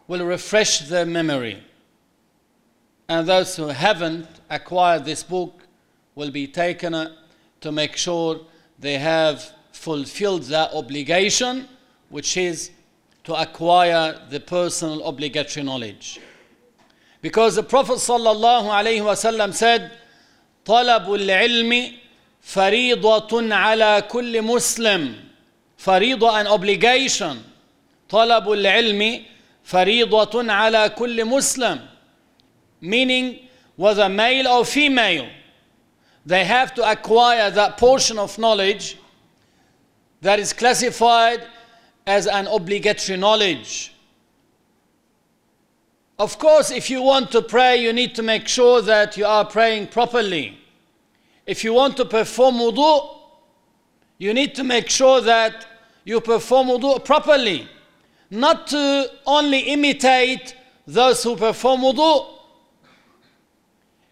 will 0.08 0.26
refresh 0.26 0.80
their 0.80 1.06
memory. 1.06 1.64
And 3.08 3.28
those 3.28 3.56
who 3.56 3.68
haven't 3.68 4.28
acquired 4.50 5.06
this 5.06 5.24
book 5.24 5.64
will 6.16 6.32
be 6.32 6.48
taken 6.48 7.12
to 7.62 7.72
make 7.72 7.96
sure 7.96 8.42
they 8.80 8.98
have 8.98 9.52
fulfilled 9.72 10.44
that 10.44 10.74
obligation, 10.74 11.68
which 12.10 12.38
is 12.38 12.72
to 13.26 13.34
acquire 13.34 14.20
the 14.30 14.40
personal 14.40 15.04
obligatory 15.06 15.64
knowledge. 15.64 16.20
Because 17.22 17.56
the 17.56 17.64
Prophet 17.64 17.98
ﷺ 17.98 19.54
said, 19.54 19.92
طلب 20.66 21.08
العلم 21.14 21.94
فريضة 22.42 23.54
على 23.54 24.08
كل 24.10 24.42
مسلم 24.42 25.16
فريضة 25.80 26.42
an 26.42 26.48
obligation 26.48 27.38
طلب 28.10 28.52
العلم 28.52 29.26
فريضة 29.64 30.52
على 30.52 30.90
كل 30.90 31.26
مسلم 31.26 31.80
meaning 32.82 33.40
whether 33.76 34.10
male 34.10 34.48
or 34.48 34.66
female 34.66 35.28
they 36.26 36.44
have 36.44 36.74
to 36.74 36.90
acquire 36.90 37.52
that 37.52 37.78
portion 37.78 38.18
of 38.18 38.38
knowledge 38.38 38.98
that 40.22 40.40
is 40.40 40.54
classified 40.54 41.44
as 42.08 42.28
an 42.28 42.48
obligatory 42.48 43.18
knowledge. 43.18 43.94
Of 46.18 46.40
course, 46.40 46.72
if 46.72 46.90
you 46.90 47.02
want 47.02 47.32
to 47.32 47.42
pray, 47.42 47.78
you 47.78 47.92
need 47.94 48.16
to 48.16 48.24
make 48.24 48.48
sure 48.48 48.82
that 48.82 49.18
you 49.18 49.26
are 49.26 49.46
praying 49.46 49.88
properly. 49.88 50.58
If 51.46 51.64
you 51.64 51.74
want 51.74 51.98
to 51.98 52.06
perform 52.06 52.56
wudu, 52.56 53.18
you 54.18 54.34
need 54.34 54.56
to 54.56 54.64
make 54.64 54.90
sure 54.90 55.22
that 55.22 55.68
you 56.11 56.21
perform 56.21 56.67
wudu 56.67 57.05
properly. 57.05 57.69
Not 58.31 58.67
to 58.69 59.09
only 59.27 59.61
imitate 59.61 60.57
those 60.85 61.23
who 61.23 61.37
perform 61.37 61.83
wudu. 61.83 62.27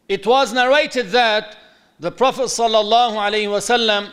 It 0.08 0.24
was 0.24 0.52
narrated 0.52 1.10
that 1.10 1.56
the 1.98 2.12
Prophet 2.12 2.44
ﷺ 2.44 4.12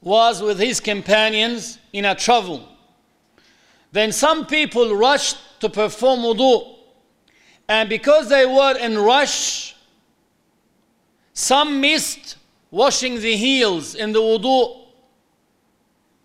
was 0.00 0.42
with 0.42 0.58
his 0.58 0.80
companions 0.80 1.78
in 1.92 2.06
a 2.06 2.14
travel. 2.14 2.66
Then 3.92 4.10
some 4.10 4.46
people 4.46 4.96
rushed 4.96 5.36
to 5.60 5.68
perform 5.68 6.20
wudu. 6.20 6.76
And 7.68 7.90
because 7.90 8.30
they 8.30 8.46
were 8.46 8.78
in 8.78 8.96
rush, 8.96 9.76
some 11.34 11.82
missed 11.82 12.36
washing 12.70 13.20
the 13.20 13.36
heels 13.36 13.94
in 13.94 14.12
the 14.12 14.20
wudu 14.20 14.81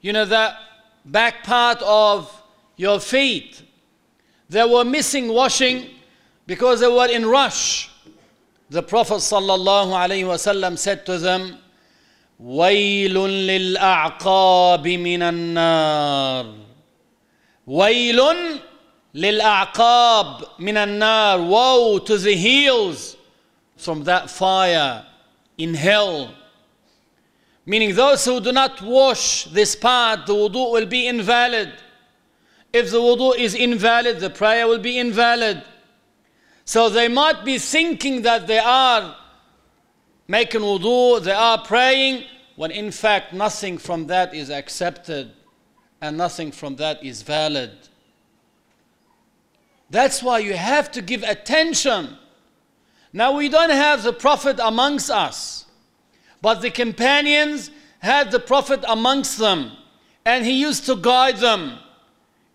You 0.06 0.12
know, 0.12 0.24
the 0.24 0.54
back 1.04 1.44
part 1.44 1.80
of 1.82 2.30
your 2.76 3.00
feet. 3.00 3.62
They 4.48 4.64
were 4.64 4.84
missing 4.84 5.28
washing 5.28 5.88
because 6.46 6.80
they 6.80 6.88
were 6.88 7.08
in 7.08 7.26
rush. 7.26 7.90
The 8.70 8.82
Prophet 8.82 9.14
ﷺ 9.16 10.78
said 10.78 11.06
to 11.06 11.18
them, 11.18 11.58
ويل 12.42 13.14
للأعقاب 13.46 14.88
من 14.88 15.22
النار 15.22 16.54
ويل 17.66 18.20
للأعقاب 19.14 20.44
من 20.58 20.76
النار 20.76 21.40
Woe 21.48 21.98
to 22.00 22.18
the 22.18 22.34
heels 22.34 23.16
from 23.76 24.04
that 24.04 24.28
fire 24.30 25.04
in 25.58 25.74
hell. 25.74 26.34
Meaning 27.69 27.95
those 27.95 28.23
who 28.23 28.39
do 28.39 28.53
not 28.53 28.81
wash 28.81 29.43
this 29.43 29.75
part, 29.75 30.25
the 30.25 30.33
wudu 30.33 30.71
will 30.71 30.85
be 30.85 31.05
invalid. 31.05 31.73
If 32.71 32.91
the 32.91 32.97
wudu 33.01 33.37
is 33.37 33.55
invalid, 33.55 34.21
the 34.21 34.29
prayer 34.29 34.65
will 34.69 34.79
be 34.79 34.97
invalid. 34.97 35.61
So 36.63 36.87
they 36.87 37.09
might 37.09 37.43
be 37.43 37.57
thinking 37.57 38.21
that 38.21 38.47
they 38.47 38.59
are 38.59 39.17
making 40.29 40.61
wudu, 40.61 41.21
they 41.21 41.33
are 41.33 41.57
praying, 41.57 42.23
when 42.55 42.71
in 42.71 42.89
fact 42.89 43.33
nothing 43.33 43.77
from 43.77 44.07
that 44.07 44.33
is 44.33 44.49
accepted 44.49 45.33
and 45.99 46.17
nothing 46.17 46.53
from 46.53 46.77
that 46.77 47.03
is 47.03 47.21
valid. 47.21 47.71
That's 49.89 50.23
why 50.23 50.39
you 50.39 50.53
have 50.53 50.89
to 50.91 51.01
give 51.01 51.23
attention. 51.23 52.17
Now 53.11 53.35
we 53.35 53.49
don't 53.49 53.71
have 53.71 54.03
the 54.03 54.13
Prophet 54.13 54.57
amongst 54.63 55.09
us, 55.09 55.65
but 56.41 56.61
the 56.61 56.71
companions 56.71 57.71
had 57.99 58.31
the 58.31 58.39
Prophet 58.39 58.83
amongst 58.87 59.37
them, 59.37 59.71
and 60.25 60.45
he 60.45 60.61
used 60.61 60.85
to 60.85 60.95
guide 60.95 61.37
them 61.37 61.79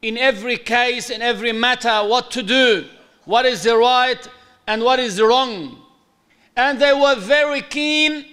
in 0.02 0.18
every 0.18 0.56
case, 0.56 1.10
in 1.10 1.22
every 1.22 1.52
matter, 1.52 2.06
what 2.06 2.30
to 2.32 2.42
do, 2.42 2.86
what 3.24 3.46
is 3.46 3.62
the 3.62 3.76
right 3.76 4.28
and 4.66 4.82
what 4.82 4.98
is 4.98 5.16
the 5.16 5.26
wrong. 5.26 5.78
And 6.56 6.80
they 6.80 6.92
were 6.92 7.16
very 7.16 7.62
keen 7.62 8.26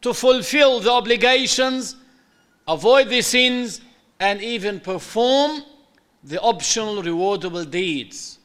to 0.00 0.14
fulfill 0.14 0.80
the 0.80 0.90
obligations, 0.90 1.96
avoid 2.66 3.08
the 3.08 3.22
sins, 3.22 3.82
and 4.18 4.42
even 4.42 4.80
perform 4.80 5.62
the 6.24 6.40
optional 6.40 7.02
rewardable 7.02 7.70
deeds. 7.70 8.38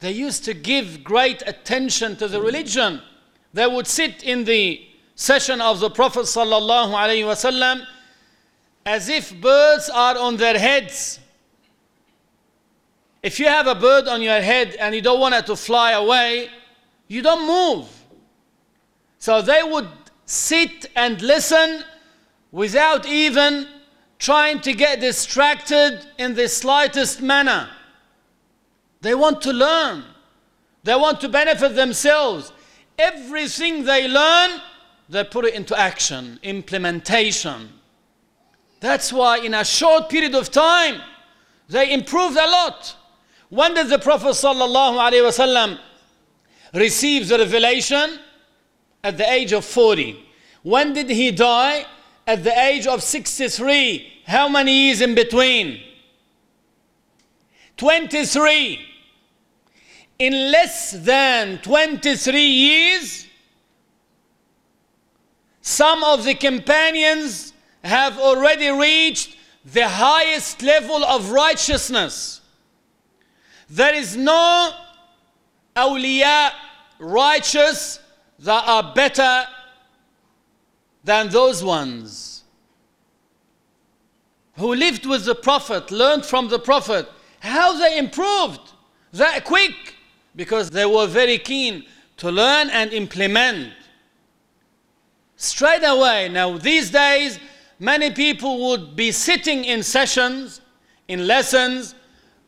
They 0.00 0.12
used 0.12 0.44
to 0.44 0.54
give 0.54 1.02
great 1.02 1.42
attention 1.46 2.16
to 2.16 2.28
the 2.28 2.40
religion. 2.40 3.00
They 3.54 3.66
would 3.66 3.86
sit 3.86 4.22
in 4.22 4.44
the 4.44 4.86
session 5.22 5.60
of 5.60 5.78
the 5.78 5.88
Prophet 5.88 6.22
ﷺ 6.24 7.86
as 8.84 9.08
if 9.08 9.40
birds 9.40 9.88
are 9.88 10.18
on 10.18 10.36
their 10.36 10.58
heads. 10.58 11.20
If 13.22 13.38
you 13.38 13.46
have 13.46 13.68
a 13.68 13.76
bird 13.76 14.08
on 14.08 14.20
your 14.20 14.40
head 14.40 14.74
and 14.80 14.96
you 14.96 15.00
don't 15.00 15.20
want 15.20 15.36
it 15.36 15.46
to 15.46 15.54
fly 15.54 15.92
away, 15.92 16.50
you 17.06 17.22
don't 17.22 17.46
move. 17.46 17.86
So 19.20 19.40
they 19.40 19.62
would 19.62 19.86
sit 20.26 20.86
and 20.96 21.22
listen 21.22 21.84
without 22.50 23.06
even 23.06 23.68
trying 24.18 24.58
to 24.62 24.72
get 24.72 24.98
distracted 24.98 26.04
in 26.18 26.34
the 26.34 26.48
slightest 26.48 27.22
manner. 27.22 27.68
They 29.02 29.14
want 29.14 29.40
to 29.42 29.52
learn, 29.52 30.02
they 30.82 30.96
want 30.96 31.20
to 31.20 31.28
benefit 31.28 31.76
themselves. 31.76 32.52
Everything 32.98 33.84
they 33.84 34.08
learn, 34.08 34.60
they 35.08 35.24
put 35.24 35.44
it 35.44 35.54
into 35.54 35.78
action, 35.78 36.38
implementation. 36.42 37.68
That's 38.80 39.12
why, 39.12 39.38
in 39.38 39.54
a 39.54 39.64
short 39.64 40.08
period 40.08 40.34
of 40.34 40.50
time, 40.50 41.00
they 41.68 41.92
improved 41.92 42.36
a 42.36 42.46
lot. 42.46 42.96
When 43.48 43.74
did 43.74 43.88
the 43.88 43.98
Prophet 43.98 44.28
ﷺ 44.28 45.78
receive 46.74 47.28
the 47.28 47.38
revelation? 47.38 48.18
At 49.04 49.18
the 49.18 49.30
age 49.30 49.52
of 49.52 49.64
40. 49.64 50.24
When 50.62 50.92
did 50.92 51.10
he 51.10 51.32
die? 51.32 51.84
At 52.26 52.44
the 52.44 52.56
age 52.58 52.86
of 52.86 53.02
63. 53.02 54.22
How 54.26 54.48
many 54.48 54.86
years 54.86 55.00
in 55.00 55.14
between? 55.14 55.80
23. 57.76 58.78
In 60.20 60.52
less 60.52 60.92
than 60.92 61.58
23 61.58 62.40
years, 62.40 63.26
some 65.62 66.04
of 66.04 66.24
the 66.24 66.34
companions 66.34 67.52
have 67.82 68.18
already 68.18 68.68
reached 68.68 69.36
the 69.64 69.88
highest 69.88 70.60
level 70.62 71.04
of 71.04 71.30
righteousness. 71.30 72.40
There 73.70 73.94
is 73.94 74.16
no 74.16 74.72
awliya 75.74 76.50
righteous 76.98 78.00
that 78.40 78.64
are 78.66 78.92
better 78.92 79.44
than 81.04 81.28
those 81.28 81.64
ones 81.64 82.44
who 84.56 84.74
lived 84.74 85.06
with 85.06 85.24
the 85.24 85.34
Prophet, 85.34 85.90
learned 85.90 86.24
from 86.26 86.48
the 86.48 86.58
Prophet. 86.58 87.08
How 87.40 87.78
they 87.78 87.98
improved 87.98 88.60
that 89.12 89.44
quick 89.44 89.94
because 90.36 90.70
they 90.70 90.86
were 90.86 91.06
very 91.06 91.38
keen 91.38 91.84
to 92.18 92.30
learn 92.30 92.68
and 92.70 92.92
implement. 92.92 93.72
Straight 95.42 95.82
away, 95.82 96.28
now 96.28 96.56
these 96.56 96.88
days, 96.90 97.40
many 97.80 98.12
people 98.12 98.70
would 98.70 98.94
be 98.94 99.10
sitting 99.10 99.64
in 99.64 99.82
sessions, 99.82 100.60
in 101.08 101.26
lessons, 101.26 101.96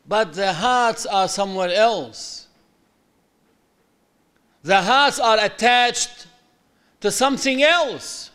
but 0.07 0.31
their 0.31 0.53
hearts 0.53 1.05
are 1.05 1.27
somewhere 1.27 1.73
else. 1.73 2.47
Their 4.63 4.81
hearts 4.81 5.19
are 5.19 5.37
attached 5.43 6.27
to 7.01 7.11
something 7.11 7.63
else. 7.63 8.31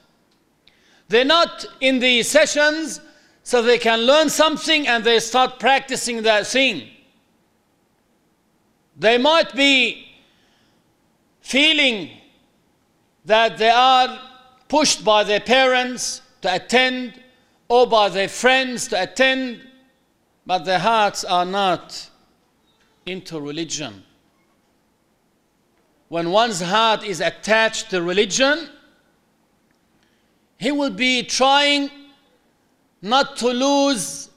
They're 1.08 1.24
not 1.24 1.64
in 1.80 1.98
the 1.98 2.22
sessions 2.22 3.00
so 3.42 3.62
they 3.62 3.78
can 3.78 4.00
learn 4.00 4.28
something 4.28 4.86
and 4.86 5.02
they 5.02 5.20
start 5.20 5.58
practicing 5.58 6.20
that 6.24 6.46
thing. 6.46 6.86
They 8.94 9.16
might 9.16 9.54
be 9.54 10.06
feeling 11.40 12.10
that 13.24 13.56
they 13.56 13.70
are 13.70 14.26
pushed 14.70 15.04
by 15.04 15.24
their 15.24 15.40
parents 15.40 16.22
to 16.40 16.54
attend 16.54 17.20
or 17.68 17.86
by 17.88 18.08
their 18.08 18.28
friends 18.28 18.86
to 18.88 19.02
attend, 19.02 19.60
but 20.46 20.64
their 20.64 20.78
hearts 20.78 21.24
are 21.24 21.44
not 21.44 22.08
into 23.04 23.40
religion. 23.40 24.04
When 26.08 26.30
one's 26.30 26.60
heart 26.60 27.04
is 27.04 27.20
attached 27.20 27.90
to 27.90 28.00
religion, 28.00 28.68
he 30.56 30.70
will 30.70 30.90
be 30.90 31.24
trying 31.24 31.90
not 33.02 33.36
to 33.38 33.48
lose 33.48 34.30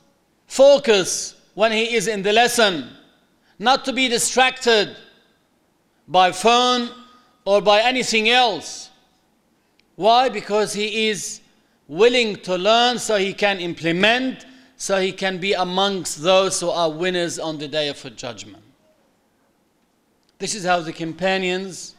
focus 0.47 1.35
when 1.53 1.71
he 1.71 1.93
is 1.93 2.07
in 2.07 2.23
the 2.23 2.33
lesson, 2.33 2.89
not 3.59 3.85
to 3.85 3.93
be 3.93 4.07
distracted 4.07 4.97
by 6.07 6.31
phone 6.31 6.89
or 7.45 7.61
by 7.61 7.81
anything 7.81 8.29
else. 8.29 8.89
Why? 9.95 10.29
Because 10.29 10.73
he 10.73 11.09
is 11.09 11.41
willing 11.87 12.37
to 12.37 12.55
learn 12.57 12.97
so 12.97 13.17
he 13.17 13.33
can 13.33 13.59
implement, 13.59 14.45
so 14.77 14.99
he 14.99 15.11
can 15.11 15.37
be 15.37 15.53
amongst 15.53 16.21
those 16.21 16.59
who 16.59 16.69
are 16.69 16.89
winners 16.89 17.39
on 17.39 17.57
the 17.57 17.67
day 17.67 17.89
of 17.89 18.15
judgment. 18.15 18.63
This 20.39 20.55
is 20.55 20.65
how 20.65 20.81
the 20.81 20.91
companions, 20.91 21.95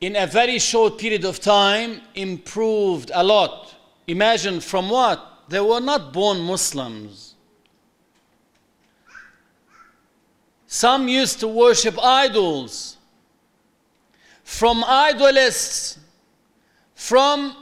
in 0.00 0.16
a 0.16 0.26
very 0.26 0.58
short 0.58 0.98
period 0.98 1.24
of 1.24 1.40
time, 1.40 2.00
improved 2.14 3.10
a 3.14 3.24
lot. 3.24 3.74
Imagine 4.06 4.60
from 4.60 4.90
what? 4.90 5.44
They 5.48 5.60
were 5.60 5.80
not 5.80 6.12
born 6.12 6.40
Muslims. 6.40 7.34
Some 10.66 11.08
used 11.08 11.40
to 11.40 11.48
worship 11.48 11.98
idols. 12.02 12.93
From 14.44 14.84
idolists, 14.84 15.98
from 16.94 17.56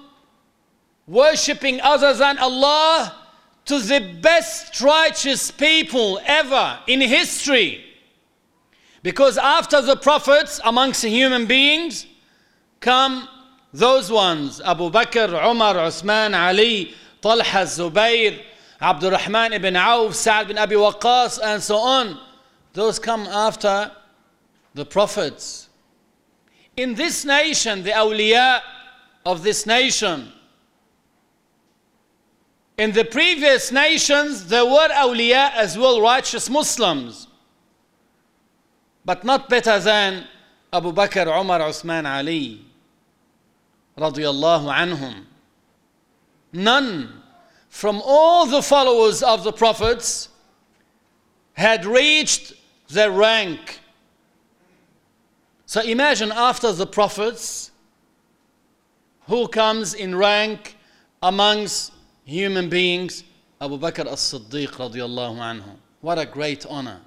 worshipping 1.07 1.81
other 1.81 2.13
than 2.15 2.39
Allah 2.39 3.17
to 3.65 3.79
the 3.79 4.19
best 4.21 4.81
righteous 4.81 5.51
people 5.51 6.21
ever 6.27 6.79
in 6.87 7.01
history. 7.01 7.85
Because 9.03 9.39
after 9.39 9.81
the 9.81 9.97
prophets 9.97 10.61
amongst 10.65 11.05
human 11.05 11.47
beings 11.47 12.07
come 12.81 13.29
those 13.73 14.11
ones 14.11 14.61
Abu 14.61 14.91
Bakr, 14.91 15.29
Umar, 15.51 15.75
Uthman, 15.75 16.39
Ali, 16.39 16.95
Talha, 17.21 17.65
Zubayr, 17.65 18.41
Abdul 18.81 19.13
Rahman 19.13 19.53
ibn 19.55 19.77
Auf, 19.77 20.15
Sa'd 20.15 20.49
bin 20.49 20.59
Abi 20.59 20.75
Waqqas, 20.75 21.39
and 21.43 21.63
so 21.63 21.77
on. 21.77 22.19
Those 22.75 22.99
come 22.99 23.27
after 23.27 23.91
the 24.75 24.85
prophets. 24.85 25.69
In 26.77 26.95
this 26.95 27.25
nation, 27.25 27.83
the 27.83 27.91
awliya 27.91 28.61
of 29.27 29.43
this 29.43 29.67
nation, 29.67 30.33
in 32.79 32.93
the 32.93 33.05
previous 33.05 33.71
nations, 33.71 34.47
there 34.47 34.65
were 34.65 34.89
awliya 34.89 35.53
as 35.55 35.77
well, 35.77 36.01
righteous 36.01 36.49
Muslims, 36.49 37.29
but 39.05 39.25
not 39.25 39.49
better 39.49 39.79
than 39.79 40.27
Abu 40.73 40.93
Bakr, 40.93 41.27
Umar, 41.39 41.61
Uthman, 41.61 42.07
Ali, 42.07 42.65
radiallahu 43.99 44.73
anhum. 44.73 45.27
None 46.53 47.23
from 47.69 48.01
all 48.05 48.47
the 48.47 48.63
followers 48.63 49.23
of 49.23 49.45
the 49.45 49.53
prophets 49.53 50.29
had 51.53 51.85
reached 51.85 52.55
their 52.89 53.11
rank. 53.11 53.82
So 55.73 55.81
imagine 55.81 56.31
after 56.33 56.71
the 56.71 56.87
prophets, 56.87 57.71
who 59.23 59.49
comes 59.49 59.95
in 59.95 60.15
rank 60.15 60.77
amongst 61.23 61.95
human 62.27 62.69
beings? 62.69 63.25
Abu 63.59 63.79
Bakr 63.79 64.05
as-Siddiq 64.07 64.69
radiallahu 64.69 65.39
anhu. 65.39 65.71
What 66.03 66.19
a 66.19 66.27
great 66.27 66.67
honor. 66.67 67.01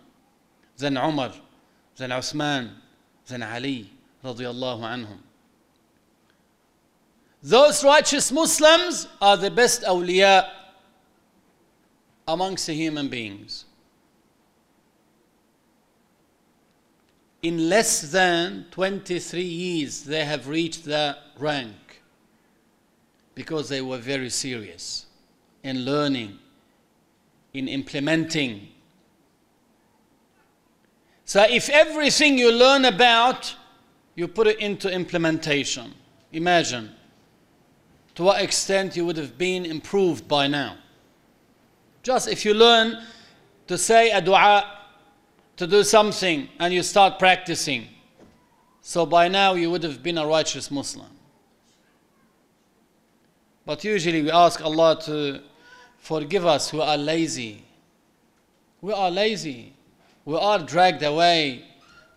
Then 0.78 0.98
Umar, 0.98 1.32
then 1.96 2.10
Uthman, 2.10 2.72
then 3.28 3.44
Ali 3.44 3.92
radiallahu 4.24 4.82
anhum. 4.82 5.20
Those 7.44 7.84
righteous 7.84 8.32
Muslims 8.32 9.08
are 9.22 9.38
the 9.38 9.52
best 9.52 9.84
awliya 9.84 10.50
amongst 12.28 12.66
the 12.66 12.74
human 12.74 13.10
beings. 13.10 13.66
In 17.46 17.70
less 17.70 18.02
than 18.02 18.66
23 18.72 19.40
years, 19.40 20.02
they 20.02 20.26
have 20.26 20.48
reached 20.48 20.84
that 20.86 21.20
rank 21.38 22.02
because 23.36 23.70
they 23.70 23.82
were 23.82 24.00
very 24.00 24.32
serious 24.32 25.06
in 25.62 25.86
learning, 25.86 26.40
in 27.54 27.68
implementing. 27.68 28.70
So, 31.26 31.46
if 31.48 31.70
everything 31.70 32.40
you 32.40 32.52
learn 32.52 32.84
about, 32.84 33.54
you 34.16 34.28
put 34.28 34.48
it 34.48 34.60
into 34.60 34.92
implementation, 34.92 35.94
imagine 36.32 36.96
to 38.16 38.24
what 38.24 38.42
extent 38.42 38.96
you 38.96 39.06
would 39.06 39.18
have 39.18 39.38
been 39.38 39.68
improved 39.68 40.28
by 40.28 40.48
now. 40.48 40.78
Just 42.02 42.28
if 42.28 42.44
you 42.44 42.56
learn 42.56 43.04
to 43.68 43.78
say 43.78 44.10
a 44.10 44.20
dua, 44.20 44.85
to 45.58 45.68
do 45.68 45.84
something, 45.84 46.50
and 46.60 46.74
you 46.74 46.84
start 46.84 47.18
practicing, 47.18 47.88
so 48.82 49.06
by 49.06 49.28
now 49.28 49.54
you 49.54 49.72
would 49.72 49.84
have 49.84 50.04
been 50.04 50.18
a 50.18 50.28
righteous 50.28 50.70
Muslim. 50.70 51.10
But 53.66 53.84
usually 53.84 54.22
we 54.22 54.30
ask 54.30 54.62
Allah 54.62 55.00
to 55.06 55.42
forgive 55.98 56.46
us 56.46 56.70
who 56.70 56.82
are 56.82 56.98
lazy. 56.98 57.64
We 58.82 58.94
are 58.94 59.10
lazy. 59.10 59.74
We 60.26 60.38
are 60.38 60.60
dragged 60.60 61.02
away 61.04 61.66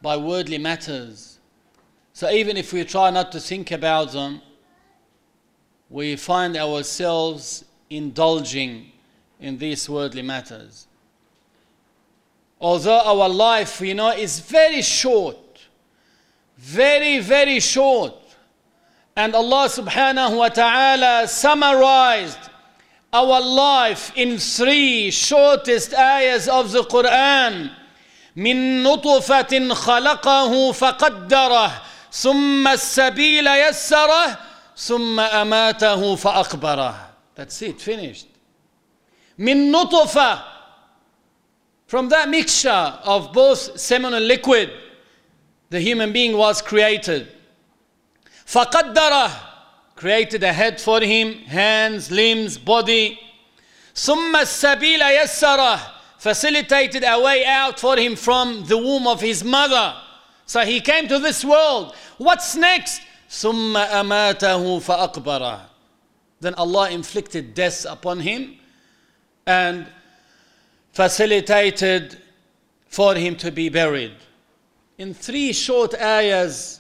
by 0.03 0.17
worldly 0.17 0.59
matters. 0.59 1.39
So 2.13 2.29
even 2.31 2.57
if 2.57 2.73
we 2.73 2.85
try 2.85 3.11
not 3.11 3.31
to 3.33 3.41
think 3.41 3.71
about 3.71 4.13
them, 4.13 4.43
we 5.89 6.17
find 6.17 6.57
ourselves 6.57 7.65
indulging 7.89 8.91
in 9.41 9.57
these 9.57 9.89
worldly 9.89 10.23
matters 10.23 10.88
Although 12.60 13.02
our 13.02 13.28
life, 13.30 13.82
you 13.82 13.94
know, 13.94 14.10
is 14.12 14.40
very 14.40 14.82
short, 14.82 15.38
very, 16.58 17.20
very 17.20 17.60
short. 17.60 18.14
And 19.16 19.36
Allah 19.36 19.68
subhanahu 19.70 20.38
wa 20.38 20.50
ta'ala 20.50 21.28
summarized 21.28 22.40
our 23.12 23.42
life 23.42 24.12
in 24.16 24.38
three 24.38 25.12
shortest 25.12 25.94
ayahs 25.94 26.48
of 26.48 26.72
the 26.72 26.84
Quran. 26.84 27.70
من 28.36 28.84
نطفة 28.84 29.74
خلقه 29.74 30.72
فقدره 30.72 31.82
ثم 32.12 32.68
السبيل 32.68 33.48
يسره 33.48 34.38
ثم 34.78 35.20
أماته 35.20 36.16
فأقبره 36.16 36.96
That's 37.36 37.62
it, 37.62 37.82
finished. 37.82 38.28
من 39.38 39.72
نطفة 39.72 40.42
From 41.88 42.10
that 42.10 42.30
mixture 42.30 42.70
of 42.70 43.34
both 43.34 43.80
semen 43.80 44.14
and 44.14 44.28
liquid, 44.28 44.72
the 45.70 45.80
human 45.80 46.12
being 46.12 46.38
was 46.38 46.62
created. 46.62 47.28
فقدره 48.48 49.32
Created 49.96 50.44
a 50.44 50.52
head 50.52 50.82
for 50.82 51.02
him, 51.02 51.34
hands, 51.44 52.12
limbs, 52.12 52.58
body. 52.58 53.20
ثم 53.96 54.36
السبيل 54.36 55.02
يسره 55.02 55.80
Facilitated 56.18 57.04
a 57.04 57.20
way 57.22 57.46
out 57.46 57.80
for 57.80 57.98
him 57.98 58.16
from 58.16 58.64
the 58.66 58.78
womb 58.78 59.08
of 59.08 59.20
his 59.20 59.44
mother. 59.44 59.94
So 60.46 60.62
he 60.62 60.80
came 60.80 61.08
to 61.10 61.20
this 61.20 61.44
world. 61.44 61.94
What's 62.18 62.56
next? 62.56 63.02
ثم 63.30 63.76
أماته 63.76 64.80
فأقبره 64.80 65.62
Then 66.40 66.54
Allah 66.56 66.90
inflicted 66.92 67.54
death 67.54 67.86
upon 67.86 68.20
him 68.20 68.56
and 69.46 69.86
facilitated 70.98 72.18
for 72.88 73.16
him 73.16 73.36
to 73.38 73.52
be 73.52 73.70
buried. 73.70 74.16
In 74.98 75.14
three 75.14 75.54
short 75.54 75.94
ayahs, 75.96 76.80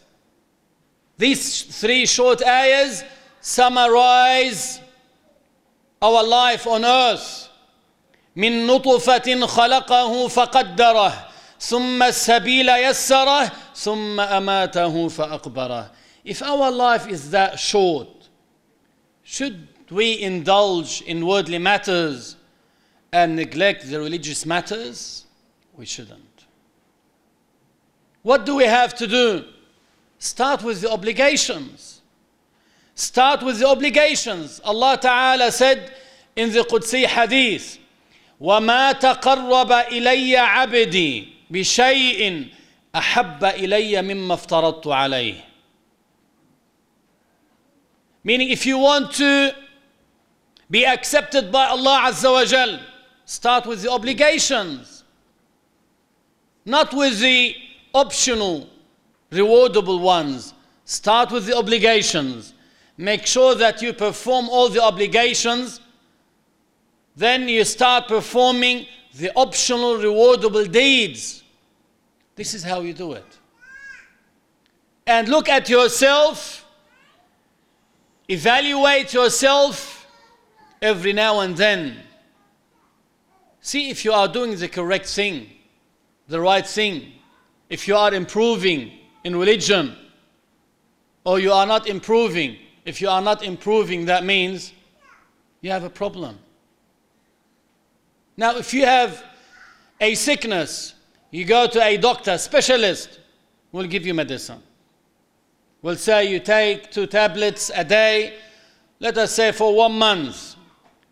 these 1.17 1.63
three 1.63 2.05
short 2.05 2.41
ayahs 2.43 3.03
summarize 3.41 4.79
our 6.01 6.23
life 6.23 6.67
on 6.67 6.85
earth. 6.85 7.49
من 8.35 8.67
نطفة 8.67 9.45
خلقه 9.45 10.27
فقدره 10.27 11.27
ثم 11.59 12.03
السبيل 12.03 12.69
يسره 12.69 13.51
ثم 13.75 14.19
أماته 14.19 15.07
فأقبره 15.07 15.91
if 16.25 16.41
our 16.41 16.71
life 16.71 17.07
is 17.07 17.31
that 17.31 17.59
short, 17.59 18.29
should 19.23 19.67
do 19.87 19.95
we 19.95 20.21
indulge 20.21 21.01
in 21.01 21.25
worldly 21.25 21.57
matters 21.57 22.36
and 23.11 23.35
neglect 23.35 23.89
the 23.89 23.99
religious 23.99 24.45
matters? 24.45 25.25
We 25.75 25.85
shouldn't. 25.85 26.45
What 28.21 28.45
do 28.45 28.55
we 28.55 28.65
have 28.65 28.95
to 28.95 29.07
do? 29.07 29.45
Start 30.17 30.63
with 30.63 30.81
the 30.81 30.89
obligations. 30.91 32.01
Start 32.95 33.43
with 33.43 33.59
the 33.59 33.67
obligations. 33.67 34.61
Allah 34.63 34.97
Ta'ala 35.01 35.51
said 35.51 35.93
in 36.35 36.51
the 36.51 36.61
Qudsi 36.61 37.05
hadith, 37.05 37.79
وما 38.39 38.91
تقرب 38.99 39.71
إلي 39.71 40.37
عبدي 40.37 41.27
بشيء 41.49 42.47
أحب 42.95 43.43
إلي 43.43 44.01
مما 44.01 44.33
افترضت 44.33 44.87
عليه. 44.87 45.41
Meaning, 48.23 48.49
if 48.49 48.65
you 48.65 48.77
want 48.77 49.11
to 49.13 49.53
be 50.69 50.85
accepted 50.85 51.51
by 51.51 51.65
Allah 51.65 52.03
Azza 52.05 52.31
wa 52.31 52.45
Jal, 52.45 52.79
start 53.28 53.66
with 53.66 53.82
the 53.82 53.90
obligations, 53.90 55.04
not 56.64 56.94
with 56.94 57.20
the 57.20 57.54
optional, 57.92 58.66
rewardable 59.30 60.00
ones. 60.00 60.54
Start 60.86 61.30
with 61.30 61.44
the 61.44 61.54
obligations. 61.54 62.54
Make 62.96 63.26
sure 63.26 63.54
that 63.54 63.82
you 63.82 63.92
perform 63.92 64.48
all 64.48 64.70
the 64.70 64.82
obligations. 64.82 65.82
Then 67.16 67.50
you 67.50 67.64
start 67.64 68.08
performing 68.08 68.86
the 69.14 69.30
optional, 69.36 69.96
rewardable 69.96 70.70
deeds. 70.72 71.42
This 72.34 72.54
is 72.54 72.62
how 72.62 72.80
you 72.80 72.94
do 72.94 73.12
it. 73.12 73.38
And 75.06 75.28
look 75.28 75.50
at 75.50 75.68
yourself, 75.68 76.66
evaluate 78.26 79.12
yourself 79.12 80.06
every 80.80 81.12
now 81.12 81.40
and 81.40 81.54
then. 81.54 82.07
See 83.68 83.90
if 83.90 84.02
you 84.02 84.14
are 84.14 84.26
doing 84.26 84.56
the 84.56 84.66
correct 84.66 85.04
thing, 85.04 85.46
the 86.26 86.40
right 86.40 86.66
thing 86.66 87.12
if 87.68 87.86
you 87.86 87.96
are 87.96 88.14
improving 88.14 88.92
in 89.24 89.36
religion 89.36 89.94
or 91.22 91.38
you 91.38 91.52
are 91.52 91.66
not 91.66 91.86
improving, 91.86 92.56
if 92.86 93.02
you 93.02 93.10
are 93.10 93.20
not 93.20 93.42
improving, 93.42 94.06
that 94.06 94.24
means 94.24 94.72
you 95.60 95.70
have 95.70 95.84
a 95.84 95.90
problem. 95.90 96.38
Now, 98.38 98.56
if 98.56 98.72
you 98.72 98.86
have 98.86 99.22
a 100.00 100.14
sickness, 100.14 100.94
you 101.30 101.44
go 101.44 101.66
to 101.66 101.82
a 101.82 101.98
doctor, 101.98 102.38
specialist, 102.38 103.20
will 103.70 103.86
give 103.86 104.06
you 104.06 104.14
medicine. 104.14 104.62
Will 105.82 105.96
say 105.96 106.32
you 106.32 106.40
take 106.40 106.90
two 106.90 107.06
tablets 107.06 107.70
a 107.74 107.84
day, 107.84 108.38
let 108.98 109.18
us 109.18 109.34
say 109.34 109.52
for 109.52 109.74
one 109.74 109.92
month. 109.92 110.47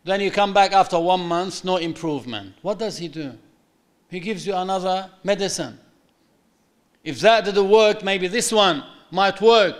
Then 0.06 0.20
you 0.20 0.30
come 0.30 0.54
back 0.54 0.72
after 0.72 1.00
one 1.00 1.26
month, 1.26 1.64
no 1.64 1.78
improvement. 1.78 2.54
What 2.62 2.78
does 2.78 2.96
he 2.96 3.08
do? 3.08 3.32
He 4.08 4.20
gives 4.20 4.46
you 4.46 4.54
another 4.54 5.10
medicine. 5.24 5.80
If 7.02 7.18
that 7.22 7.44
didn't 7.44 7.68
work, 7.68 8.04
maybe 8.04 8.28
this 8.28 8.52
one 8.52 8.84
might 9.10 9.40
work. 9.40 9.74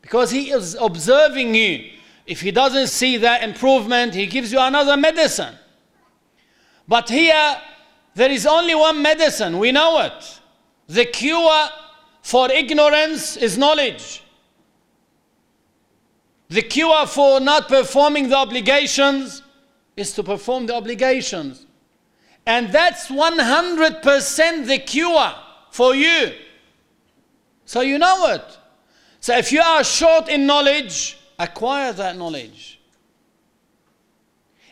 Because 0.00 0.30
he 0.30 0.52
is 0.52 0.76
observing 0.80 1.56
you. 1.56 1.90
If 2.24 2.40
he 2.40 2.52
doesn't 2.52 2.86
see 2.86 3.16
that 3.16 3.42
improvement, 3.42 4.14
he 4.14 4.26
gives 4.26 4.52
you 4.52 4.60
another 4.60 4.96
medicine. 4.96 5.56
But 6.86 7.08
here, 7.08 7.56
there 8.14 8.30
is 8.30 8.46
only 8.46 8.76
one 8.76 9.02
medicine. 9.02 9.58
We 9.58 9.72
know 9.72 10.02
it. 10.02 10.40
The 10.86 11.06
cure 11.06 11.68
for 12.22 12.48
ignorance 12.48 13.36
is 13.36 13.58
knowledge. 13.58 14.21
The 16.52 16.60
cure 16.60 17.06
for 17.06 17.40
not 17.40 17.66
performing 17.66 18.28
the 18.28 18.36
obligations 18.36 19.42
is 19.96 20.12
to 20.12 20.22
perform 20.22 20.66
the 20.66 20.74
obligations. 20.74 21.64
And 22.44 22.70
that's 22.70 23.06
100% 23.06 24.66
the 24.66 24.78
cure 24.80 25.34
for 25.70 25.94
you. 25.94 26.34
So 27.64 27.80
you 27.80 27.96
know 27.96 28.26
it. 28.34 28.58
So 29.18 29.34
if 29.34 29.50
you 29.50 29.62
are 29.62 29.82
short 29.82 30.28
in 30.28 30.44
knowledge, 30.44 31.16
acquire 31.38 31.90
that 31.94 32.18
knowledge. 32.18 32.78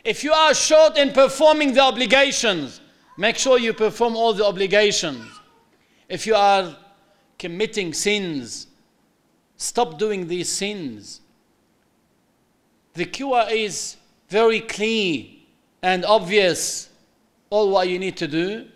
If 0.03 0.23
you 0.23 0.33
are 0.33 0.53
short 0.53 0.97
in 0.97 1.13
performing 1.13 1.73
the 1.73 1.81
obligations, 1.81 2.79
make 3.17 3.37
sure 3.37 3.57
you 3.57 3.73
perform 3.73 4.15
all 4.15 4.35
the 4.35 4.45
obligations. 4.45 5.25
If 6.07 6.27
you 6.27 6.35
are 6.35 6.77
committing 7.39 7.95
sins, 7.95 8.67
stop 9.57 9.97
doing 9.97 10.27
these 10.27 10.47
sins. 10.47 11.20
The 12.93 13.05
cure 13.05 13.45
is 13.49 13.97
very 14.29 14.61
clear 14.61 15.25
and 15.81 16.05
obvious. 16.05 16.89
All 17.49 17.69
what 17.69 17.89
you 17.89 17.99
need 17.99 18.15
to 18.17 18.27
do 18.27 18.67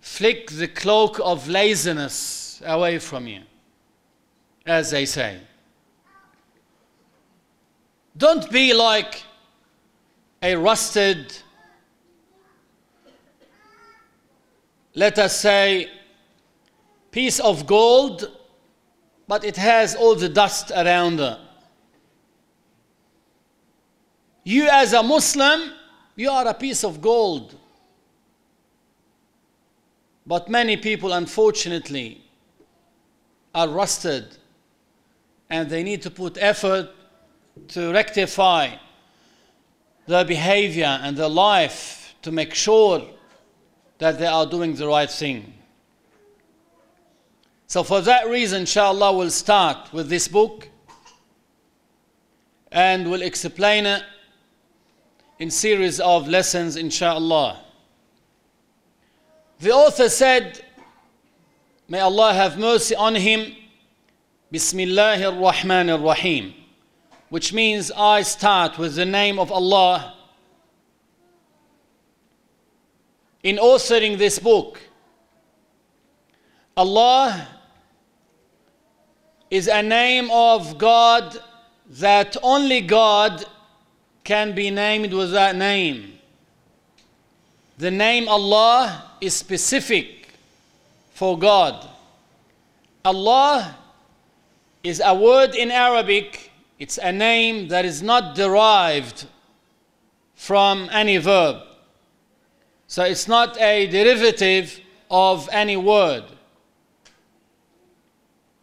flick 0.00 0.50
the 0.50 0.68
cloak 0.68 1.18
of 1.22 1.48
laziness 1.48 2.62
away 2.64 2.98
from 2.98 3.26
you, 3.26 3.40
as 4.66 4.90
they 4.90 5.06
say. 5.06 5.40
Don't 8.16 8.50
be 8.50 8.74
like 8.74 9.22
a 10.42 10.54
rusted, 10.56 11.34
let 14.94 15.18
us 15.18 15.40
say, 15.40 15.90
piece 17.10 17.40
of 17.40 17.66
gold, 17.66 18.30
but 19.26 19.42
it 19.42 19.56
has 19.56 19.94
all 19.94 20.14
the 20.14 20.28
dust 20.28 20.70
around 20.70 21.18
it. 21.18 21.38
You, 24.44 24.68
as 24.70 24.92
a 24.92 25.02
Muslim, 25.02 25.72
you 26.16 26.30
are 26.30 26.46
a 26.46 26.54
piece 26.54 26.84
of 26.84 27.00
gold. 27.00 27.56
But 30.26 30.48
many 30.48 30.76
people, 30.76 31.12
unfortunately, 31.12 32.22
are 33.54 33.68
rusted 33.68 34.36
and 35.48 35.68
they 35.68 35.82
need 35.82 36.02
to 36.02 36.10
put 36.10 36.36
effort 36.38 36.90
to 37.68 37.92
rectify 37.92 38.76
their 40.06 40.24
behavior 40.24 40.98
and 41.02 41.16
their 41.16 41.28
life 41.28 42.14
to 42.22 42.30
make 42.32 42.54
sure 42.54 43.02
that 43.98 44.18
they 44.18 44.26
are 44.26 44.46
doing 44.46 44.74
the 44.74 44.86
right 44.86 45.10
thing. 45.10 45.54
So, 47.66 47.82
for 47.82 48.00
that 48.02 48.28
reason, 48.28 48.60
inshallah, 48.60 49.16
we'll 49.16 49.30
start 49.30 49.92
with 49.92 50.08
this 50.08 50.28
book 50.28 50.68
and 52.70 53.10
we'll 53.10 53.22
explain 53.22 53.86
it 53.86 54.02
in 55.38 55.50
series 55.50 56.00
of 56.00 56.28
lessons, 56.28 56.76
inshallah. 56.76 57.60
The 59.60 59.72
author 59.72 60.08
said, 60.08 60.64
May 61.88 62.00
Allah 62.00 62.32
have 62.32 62.58
mercy 62.58 62.94
on 62.94 63.14
him, 63.14 63.54
Bismillahir 64.52 65.32
Rahmanir 65.38 66.02
Rahim, 66.02 66.54
which 67.28 67.52
means 67.52 67.90
I 67.96 68.22
start 68.22 68.78
with 68.78 68.94
the 68.94 69.04
name 69.04 69.38
of 69.38 69.50
Allah. 69.50 70.14
In 73.42 73.56
authoring 73.56 74.16
this 74.16 74.38
book, 74.38 74.80
Allah 76.76 77.46
is 79.50 79.68
a 79.68 79.82
name 79.82 80.30
of 80.30 80.78
God 80.78 81.36
that 81.90 82.36
only 82.42 82.80
God 82.80 83.44
can 84.24 84.54
be 84.54 84.70
named 84.70 85.12
with 85.12 85.32
that 85.32 85.54
name. 85.54 86.18
The 87.78 87.90
name 87.90 88.28
Allah 88.28 89.10
is 89.20 89.34
specific 89.34 90.28
for 91.12 91.38
God. 91.38 91.88
Allah 93.04 93.76
is 94.82 95.02
a 95.04 95.14
word 95.14 95.54
in 95.54 95.70
Arabic, 95.70 96.50
it's 96.78 96.98
a 96.98 97.12
name 97.12 97.68
that 97.68 97.84
is 97.84 98.02
not 98.02 98.34
derived 98.34 99.26
from 100.34 100.88
any 100.90 101.18
verb. 101.18 101.62
So 102.86 103.04
it's 103.04 103.28
not 103.28 103.58
a 103.60 103.86
derivative 103.86 104.80
of 105.10 105.48
any 105.52 105.76
word. 105.76 106.24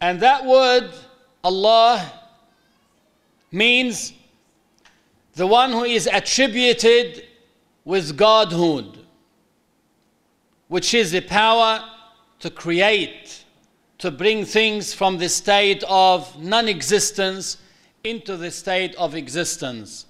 And 0.00 0.20
that 0.20 0.44
word, 0.44 0.90
Allah, 1.44 2.12
means 3.50 4.12
the 5.34 5.46
one 5.46 5.72
who 5.72 5.84
is 5.84 6.08
attributed 6.12 7.24
with 7.84 8.16
Godhood 8.16 9.02
which 10.72 10.94
is 10.94 11.10
the 11.10 11.20
power 11.20 11.84
to 12.38 12.48
create, 12.48 13.44
to 13.98 14.10
bring 14.10 14.42
things 14.42 14.94
from 14.94 15.18
the 15.18 15.28
state 15.28 15.84
of 15.86 16.42
non 16.42 16.66
existence 16.66 17.58
into 18.02 18.38
the 18.38 18.50
state 18.50 18.94
of 18.94 19.14
existence. 19.14 20.06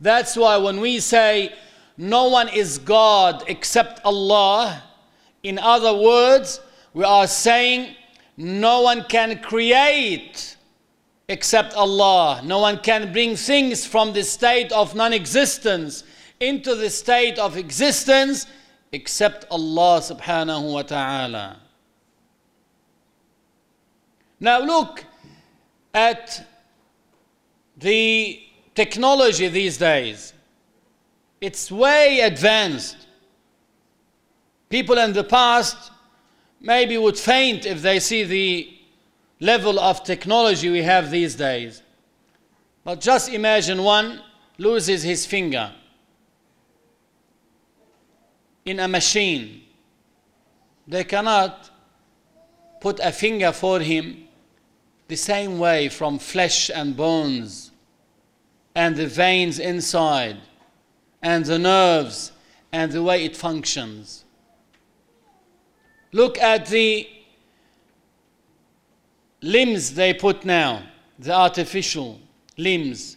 That's 0.00 0.34
why 0.34 0.56
when 0.56 0.80
we 0.80 1.00
say 1.00 1.54
no 1.98 2.28
one 2.28 2.48
is 2.48 2.78
God 2.78 3.44
except 3.46 4.00
Allah, 4.06 4.82
in 5.42 5.58
other 5.58 5.94
words, 5.94 6.62
we 6.94 7.04
are 7.04 7.26
saying 7.26 7.94
no 8.38 8.80
one 8.80 9.04
can 9.04 9.42
create 9.42 10.55
except 11.28 11.74
Allah. 11.74 12.40
No 12.44 12.60
one 12.60 12.78
can 12.78 13.12
bring 13.12 13.36
things 13.36 13.84
from 13.86 14.12
the 14.12 14.22
state 14.22 14.72
of 14.72 14.94
non 14.94 15.12
existence 15.12 16.04
into 16.40 16.74
the 16.74 16.90
state 16.90 17.38
of 17.38 17.56
existence 17.56 18.46
except 18.92 19.46
Allah 19.50 20.00
subhanahu 20.00 20.72
wa 20.72 20.82
ta'ala. 20.82 21.60
Now 24.38 24.60
look 24.60 25.04
at 25.94 26.46
the 27.76 28.42
technology 28.74 29.48
these 29.48 29.78
days. 29.78 30.34
It's 31.40 31.70
way 31.70 32.20
advanced. 32.20 32.96
People 34.68 34.98
in 34.98 35.12
the 35.12 35.24
past 35.24 35.90
maybe 36.60 36.98
would 36.98 37.18
faint 37.18 37.66
if 37.66 37.82
they 37.82 37.98
see 38.00 38.24
the 38.24 38.75
level 39.40 39.78
of 39.78 40.02
technology 40.04 40.68
we 40.70 40.82
have 40.82 41.10
these 41.10 41.34
days. 41.34 41.82
But 42.84 43.00
just 43.00 43.32
imagine 43.32 43.82
one 43.82 44.22
loses 44.58 45.02
his 45.02 45.26
finger 45.26 45.72
in 48.64 48.80
a 48.80 48.88
machine. 48.88 49.62
They 50.88 51.04
cannot 51.04 51.70
put 52.80 53.00
a 53.00 53.12
finger 53.12 53.52
for 53.52 53.80
him 53.80 54.28
the 55.08 55.16
same 55.16 55.58
way 55.58 55.88
from 55.88 56.18
flesh 56.18 56.70
and 56.70 56.96
bones 56.96 57.70
and 58.74 58.96
the 58.96 59.06
veins 59.06 59.58
inside 59.58 60.36
and 61.22 61.44
the 61.44 61.58
nerves 61.58 62.32
and 62.72 62.92
the 62.92 63.02
way 63.02 63.24
it 63.24 63.36
functions. 63.36 64.24
Look 66.12 66.38
at 66.38 66.66
the 66.66 67.08
limbs 69.46 69.94
they 69.94 70.12
put 70.12 70.44
now, 70.44 70.82
the 71.18 71.32
artificial 71.32 72.20
limbs. 72.58 73.16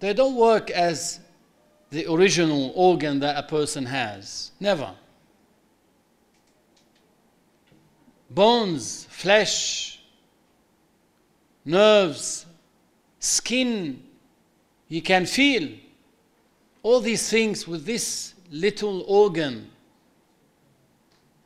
They 0.00 0.12
don't 0.14 0.34
work 0.34 0.70
as 0.70 1.20
the 1.90 2.10
original 2.10 2.72
organ 2.74 3.20
that 3.20 3.36
a 3.36 3.42
person 3.42 3.86
has. 3.86 4.50
Never. 4.58 4.92
Bones, 8.28 9.06
flesh, 9.10 10.00
nerves, 11.64 12.46
skin, 13.20 14.02
you 14.88 15.02
can 15.02 15.26
feel 15.26 15.68
all 16.82 17.00
these 17.00 17.28
things 17.28 17.66
with 17.68 17.84
this 17.84 18.34
little 18.50 19.02
organ. 19.02 19.70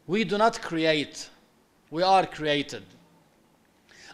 We 0.06 0.24
do 0.24 0.38
not 0.38 0.60
create, 0.60 1.28
we 1.90 2.02
are 2.02 2.26
created. 2.26 2.84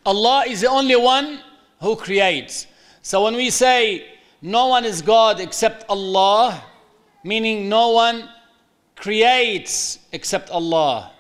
Allah 0.06 0.44
is 0.46 0.60
the 0.60 0.70
only 0.70 0.96
one 0.96 1.40
who 1.80 1.96
creates. 1.96 2.66
So 3.02 3.24
when 3.24 3.34
we 3.34 3.50
say 3.50 4.06
no 4.40 4.68
one 4.68 4.84
is 4.84 5.02
God 5.02 5.40
except 5.40 5.84
Allah, 5.88 6.62
meaning 7.24 7.68
no 7.68 7.90
one 7.90 8.28
creates 8.94 9.98
except 10.12 10.48
Allah. 10.50 11.12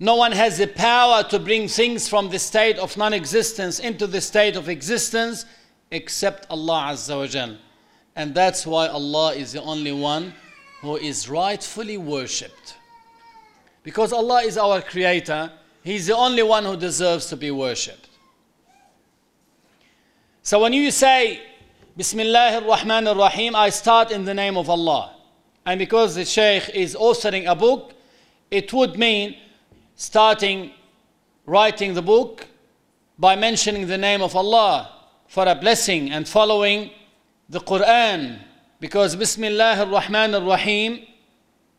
No 0.00 0.16
one 0.16 0.32
has 0.32 0.58
the 0.58 0.66
power 0.66 1.22
to 1.24 1.38
bring 1.38 1.68
things 1.68 2.08
from 2.08 2.30
the 2.30 2.38
state 2.38 2.78
of 2.78 2.96
non 2.96 3.12
existence 3.12 3.78
into 3.78 4.06
the 4.06 4.20
state 4.20 4.56
of 4.56 4.68
existence 4.68 5.44
except 5.92 6.46
Allah 6.50 6.90
Azza 6.92 7.16
wa 7.16 7.26
Jal. 7.26 7.56
And 8.16 8.34
that's 8.34 8.66
why 8.66 8.88
Allah 8.88 9.34
is 9.34 9.52
the 9.52 9.62
only 9.62 9.92
one 9.92 10.34
who 10.80 10.96
is 10.96 11.28
rightfully 11.28 11.98
worshipped. 11.98 12.76
Because 13.82 14.12
Allah 14.12 14.42
is 14.42 14.58
our 14.58 14.80
creator, 14.82 15.52
He's 15.82 16.06
the 16.06 16.16
only 16.16 16.42
one 16.42 16.64
who 16.64 16.76
deserves 16.76 17.26
to 17.26 17.36
be 17.36 17.50
worshipped. 17.50 18.08
So 20.42 20.60
when 20.60 20.72
you 20.72 20.90
say 20.90 21.40
Bismillah 21.96 22.62
ar-Rahman 22.62 23.06
ar-Rahim, 23.08 23.54
I 23.54 23.70
start 23.70 24.10
in 24.10 24.24
the 24.24 24.34
name 24.34 24.56
of 24.56 24.70
Allah. 24.70 25.14
And 25.66 25.78
because 25.78 26.14
the 26.14 26.24
Shaykh 26.24 26.68
is 26.70 26.94
authoring 26.94 27.50
a 27.50 27.54
book, 27.54 27.94
it 28.50 28.72
would 28.72 28.98
mean 28.98 29.36
starting 29.94 30.72
writing 31.46 31.94
the 31.94 32.02
book 32.02 32.46
by 33.18 33.36
mentioning 33.36 33.86
the 33.86 33.98
name 33.98 34.22
of 34.22 34.34
Allah 34.34 34.90
for 35.28 35.46
a 35.46 35.54
blessing 35.54 36.10
and 36.10 36.28
following 36.28 36.90
the 37.48 37.60
Quran. 37.60 38.38
Because 38.80 39.14
Bismillah 39.14 39.80
ar-Rahman 39.80 40.34
ar-Rahim 40.34 41.06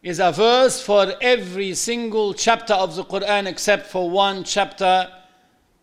is 0.04 0.20
a 0.20 0.34
verse 0.34 0.82
for 0.82 1.13
every 1.22 1.74
single 1.74 2.34
chapter 2.34 2.74
of 2.74 2.94
the 2.96 3.06
Quran 3.06 3.48
except 3.48 3.88
for 3.88 4.10
one 4.10 4.44
chapter, 4.44 5.10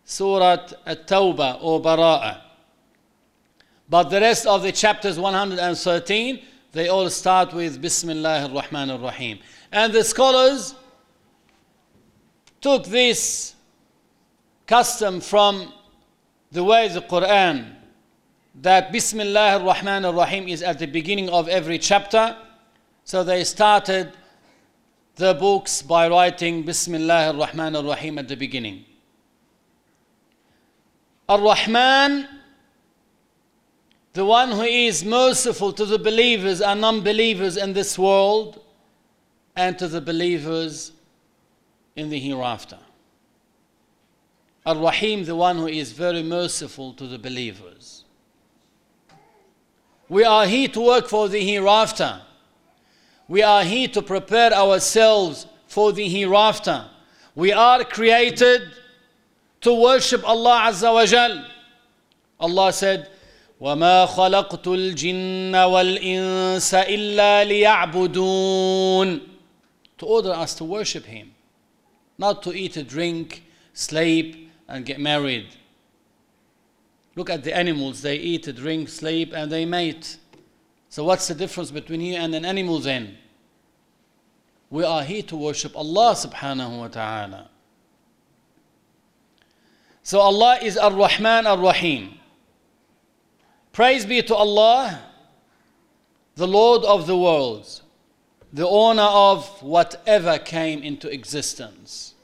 Surah 0.05 0.67
At-Tawbah 0.85 1.57
or 1.59 1.81
Bara'ah. 1.81 2.39
But 3.89 4.09
the 4.09 4.21
rest 4.21 4.45
of 4.45 4.61
the 4.61 4.71
chapters 4.71 5.19
113, 5.19 6.39
they 6.71 6.87
all 6.87 7.09
start 7.09 7.51
with 7.53 7.81
Bismillah 7.81 8.43
ar-Rahman 8.43 8.91
ar-Rahim. 8.91 9.39
And 9.71 9.91
the 9.91 10.03
scholars 10.03 10.75
took 12.61 12.85
this 12.85 13.55
custom 14.67 15.19
from 15.19 15.73
the 16.51 16.63
way 16.63 16.87
the 16.89 17.01
Quran 17.01 17.73
that 18.61 18.91
Bismillah 18.91 19.57
ar-Rahman 19.57 20.05
ar-Rahim 20.05 20.47
is 20.47 20.61
at 20.61 20.77
the 20.77 20.85
beginning 20.85 21.27
of 21.29 21.49
every 21.49 21.79
chapter 21.79 22.37
so 23.11 23.25
they 23.25 23.43
started 23.43 24.13
the 25.15 25.33
books 25.33 25.81
by 25.81 26.07
writing 26.07 26.63
Bismillah 26.63 27.33
ar-Rahman 27.33 27.75
ar-Rahim 27.75 28.17
at 28.17 28.29
the 28.29 28.37
beginning. 28.37 28.85
Ar-Rahman, 31.27 32.25
the 34.13 34.23
one 34.23 34.51
who 34.51 34.61
is 34.61 35.03
merciful 35.03 35.73
to 35.73 35.83
the 35.83 35.99
believers 35.99 36.61
and 36.61 36.79
non-believers 36.79 37.57
in 37.57 37.73
this 37.73 37.99
world 37.99 38.63
and 39.57 39.77
to 39.77 39.89
the 39.89 39.99
believers 39.99 40.93
in 41.97 42.09
the 42.09 42.17
hereafter. 42.17 42.79
Ar-Rahim, 44.65 45.25
the 45.25 45.35
one 45.35 45.57
who 45.57 45.67
is 45.67 45.91
very 45.91 46.23
merciful 46.23 46.93
to 46.93 47.07
the 47.07 47.19
believers. 47.19 48.05
We 50.07 50.23
are 50.23 50.45
here 50.45 50.69
to 50.69 50.79
work 50.79 51.09
for 51.09 51.27
the 51.27 51.45
hereafter. 51.45 52.21
We 53.30 53.42
are 53.42 53.64
here 53.64 53.88
to 53.88 54.02
prepare 54.02 54.52
ourselves 54.52 55.46
for 55.66 55.92
the 55.92 56.08
hereafter. 56.08 56.86
We 57.34 57.52
are 57.52 57.84
created 57.84 58.62
to 59.62 59.74
worship 59.74 60.26
Allah 60.26 60.68
Azza 60.70 60.92
wa 60.92 61.04
Jal. 61.06 61.44
Allah 62.38 62.72
said, 62.72 63.10
وما 63.60 64.06
خلقت 64.06 64.66
الجن 64.66 65.54
والإنس 65.54 66.74
إلا 66.74 67.44
ليعبدون 67.44 69.20
to 69.98 70.06
order 70.06 70.30
us 70.32 70.54
to 70.54 70.64
worship 70.64 71.06
Him, 71.06 71.34
not 72.18 72.42
to 72.42 72.52
eat, 72.52 72.86
drink, 72.86 73.44
sleep, 73.72 74.52
and 74.68 74.84
get 74.84 75.00
married. 75.00 75.46
Look 77.14 77.30
at 77.30 77.44
the 77.44 77.56
animals, 77.56 78.02
they 78.02 78.16
eat, 78.16 78.54
drink, 78.54 78.90
sleep, 78.90 79.32
and 79.34 79.50
they 79.50 79.64
mate. 79.64 80.18
So, 80.91 81.05
what's 81.05 81.29
the 81.29 81.35
difference 81.35 81.71
between 81.71 82.01
you 82.01 82.15
and 82.15 82.35
an 82.35 82.43
animal 82.43 82.79
then? 82.79 83.17
We 84.69 84.83
are 84.83 85.03
here 85.03 85.21
to 85.23 85.37
worship 85.37 85.73
Allah 85.73 86.13
subhanahu 86.15 86.79
wa 86.79 86.89
ta'ala. 86.89 87.49
So, 90.03 90.19
Allah 90.19 90.59
is 90.61 90.77
Ar 90.77 90.91
Rahman 90.91 91.47
Ar 91.47 91.57
Rahim. 91.57 92.15
Praise 93.71 94.05
be 94.05 94.21
to 94.21 94.35
Allah, 94.35 95.01
the 96.35 96.45
Lord 96.47 96.83
of 96.83 97.07
the 97.07 97.17
worlds, 97.17 97.83
the 98.51 98.67
owner 98.67 99.01
of 99.01 99.47
whatever 99.63 100.39
came 100.39 100.83
into 100.83 101.07
existence. 101.07 102.15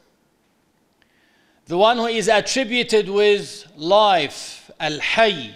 The 1.67 1.77
one 1.77 1.95
who 1.95 2.07
is 2.07 2.27
attributed 2.27 3.07
with 3.07 3.65
life, 3.77 4.69
Al 4.77 4.99
Hayy 4.99 5.53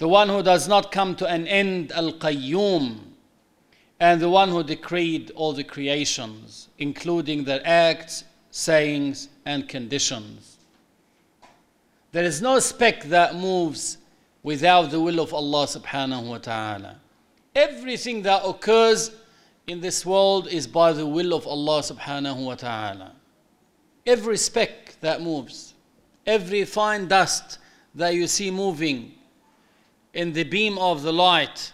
the 0.00 0.08
one 0.08 0.30
who 0.30 0.42
does 0.42 0.66
not 0.66 0.90
come 0.90 1.14
to 1.14 1.26
an 1.26 1.46
end, 1.46 1.92
Al 1.92 2.12
Qayyum, 2.12 3.00
and 4.00 4.18
the 4.18 4.30
one 4.30 4.48
who 4.48 4.62
decreed 4.62 5.30
all 5.36 5.52
the 5.52 5.62
creations, 5.62 6.68
including 6.78 7.44
their 7.44 7.60
acts, 7.66 8.24
sayings, 8.50 9.28
and 9.44 9.68
conditions. 9.68 10.56
There 12.12 12.24
is 12.24 12.40
no 12.40 12.58
speck 12.60 13.04
that 13.04 13.34
moves 13.34 13.98
without 14.42 14.90
the 14.90 14.98
will 14.98 15.20
of 15.20 15.34
Allah 15.34 15.66
subhanahu 15.66 16.28
wa 16.30 16.38
ta'ala. 16.38 16.96
Everything 17.54 18.22
that 18.22 18.42
occurs 18.42 19.10
in 19.66 19.82
this 19.82 20.06
world 20.06 20.48
is 20.48 20.66
by 20.66 20.94
the 20.94 21.06
will 21.06 21.34
of 21.34 21.46
Allah 21.46 21.82
subhanahu 21.82 22.46
wa 22.46 22.54
ta'ala. 22.54 23.12
Every 24.06 24.38
speck 24.38 24.98
that 25.02 25.20
moves, 25.20 25.74
every 26.26 26.64
fine 26.64 27.06
dust 27.06 27.58
that 27.94 28.14
you 28.14 28.26
see 28.26 28.50
moving, 28.50 29.12
in 30.14 30.32
the 30.32 30.44
beam 30.44 30.78
of 30.78 31.02
the 31.02 31.12
light. 31.12 31.72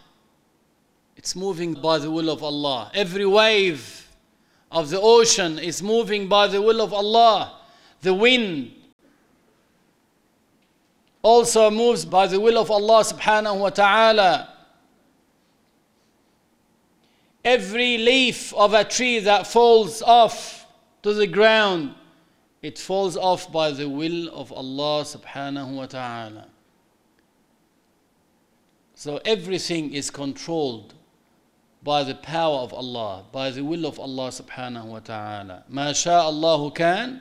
It's 1.16 1.34
moving 1.34 1.74
by 1.74 1.98
the 1.98 2.10
will 2.10 2.30
of 2.30 2.42
Allah. 2.42 2.90
Every 2.94 3.26
wave 3.26 4.08
of 4.70 4.90
the 4.90 5.00
ocean 5.00 5.58
is 5.58 5.82
moving 5.82 6.28
by 6.28 6.46
the 6.46 6.60
will 6.60 6.80
of 6.80 6.92
Allah. 6.92 7.60
The 8.02 8.12
wind, 8.12 8.72
also 11.26 11.68
moves 11.72 12.04
by 12.04 12.24
the 12.28 12.38
will 12.38 12.56
of 12.56 12.70
Allah 12.70 13.02
subhanahu 13.02 13.58
wa 13.58 13.70
ta'ala. 13.70 14.48
Every 17.44 17.98
leaf 17.98 18.54
of 18.54 18.74
a 18.74 18.84
tree 18.84 19.18
that 19.18 19.44
falls 19.48 20.02
off 20.02 20.66
to 21.02 21.12
the 21.12 21.26
ground, 21.26 21.96
it 22.62 22.78
falls 22.78 23.16
off 23.16 23.50
by 23.50 23.72
the 23.72 23.88
will 23.88 24.28
of 24.28 24.52
Allah 24.52 25.02
subhanahu 25.02 25.74
wa 25.74 25.86
ta'ala. 25.86 26.46
So 28.95 29.19
everything 29.25 29.93
is 29.93 30.09
controlled 30.11 30.93
by 31.83 32.03
the 32.03 32.15
power 32.15 32.59
of 32.59 32.73
Allah, 32.73 33.23
by 33.31 33.49
the 33.49 33.63
will 33.63 33.85
of 33.85 33.99
Allah 33.99 34.29
subhanahu 34.29 34.85
wa 34.85 34.99
ta'ala. 34.99 35.63
ما 35.71 35.91
شاء 35.91 36.29
الله 36.29 36.73
كان 36.73 37.19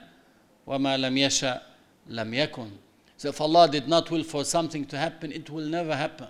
وما 0.67 0.99
لم 0.99 1.17
يشاء 1.17 1.63
لم 2.11 2.35
يكن. 2.35 2.71
So 3.17 3.29
if 3.29 3.41
Allah 3.41 3.69
did 3.69 3.89
not 3.89 4.11
will 4.11 4.23
for 4.25 4.45
something 4.45 4.85
to 4.87 4.99
happen, 4.99 5.33
it 5.33 5.49
will 5.51 5.65
never 5.65 5.95
happen. 5.97 6.29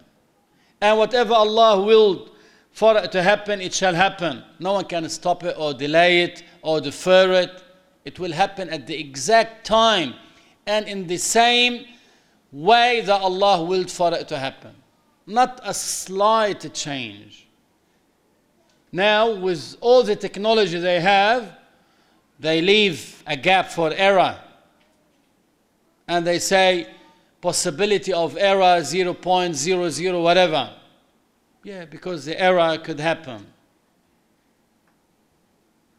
And 0.81 0.99
whatever 0.99 1.35
Allah 1.35 1.83
willed 1.83 2.31
for 2.73 2.97
it 2.97 3.13
to 3.13 3.23
happen, 3.23 3.61
it 3.61 3.75
shall 3.75 3.95
happen. 3.95 4.43
No 4.59 4.75
one 4.75 4.85
can 4.85 5.09
stop 5.09 5.45
it 5.45 5.57
or 5.59 5.75
delay 5.75 6.23
it 6.23 6.43
or 6.63 6.81
defer 6.81 7.33
it. 7.33 7.63
It 8.05 8.19
will 8.19 8.33
happen 8.33 8.71
at 8.71 8.87
the 8.87 8.99
exact 8.99 9.67
time 9.67 10.15
and 10.67 10.87
in 10.87 11.07
the 11.07 11.17
same 11.17 11.87
way 12.53 13.03
that 13.03 13.21
Allah 13.21 13.63
willed 13.65 13.91
for 13.91 14.15
it 14.15 14.29
to 14.29 14.39
happen. 14.39 14.75
Not 15.26 15.60
a 15.64 15.74
slight 15.74 16.74
change. 16.74 17.48
Now, 18.92 19.34
with 19.34 19.76
all 19.82 20.04
the 20.04 20.16
technology 20.16 20.80
they 20.80 21.02
have, 21.02 21.58
they 22.40 22.62
leave 22.62 23.24
a 23.26 23.36
gap 23.36 23.70
for 23.70 23.92
error. 23.94 24.40
And 26.08 26.26
they 26.26 26.40
say 26.40 26.88
possibility 27.42 28.14
of 28.14 28.38
error 28.38 28.82
0.00 28.82 30.24
whatever. 30.24 30.74
Yeah, 31.64 31.86
because 31.86 32.26
the 32.26 32.40
error 32.40 32.78
could 32.78 33.00
happen. 33.00 33.46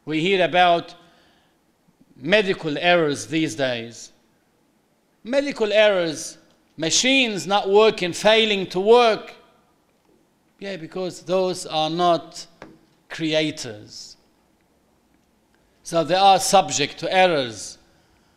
We 0.04 0.20
hear 0.20 0.44
about 0.44 0.94
medical 2.16 2.78
errors 2.78 3.26
these 3.26 3.54
days. 3.56 4.12
Medical 5.24 5.72
errors, 5.72 6.38
machines 6.76 7.46
not 7.46 7.68
working, 7.68 8.12
failing 8.12 8.66
to 8.68 8.80
work. 8.80 9.34
Yeah, 10.58 10.76
because 10.76 11.22
those 11.22 11.66
are 11.66 11.90
not 11.90 12.46
creators. 13.08 14.16
So 15.82 16.02
they 16.02 16.14
are 16.14 16.38
subject 16.38 16.98
to 16.98 17.12
errors. 17.12 17.78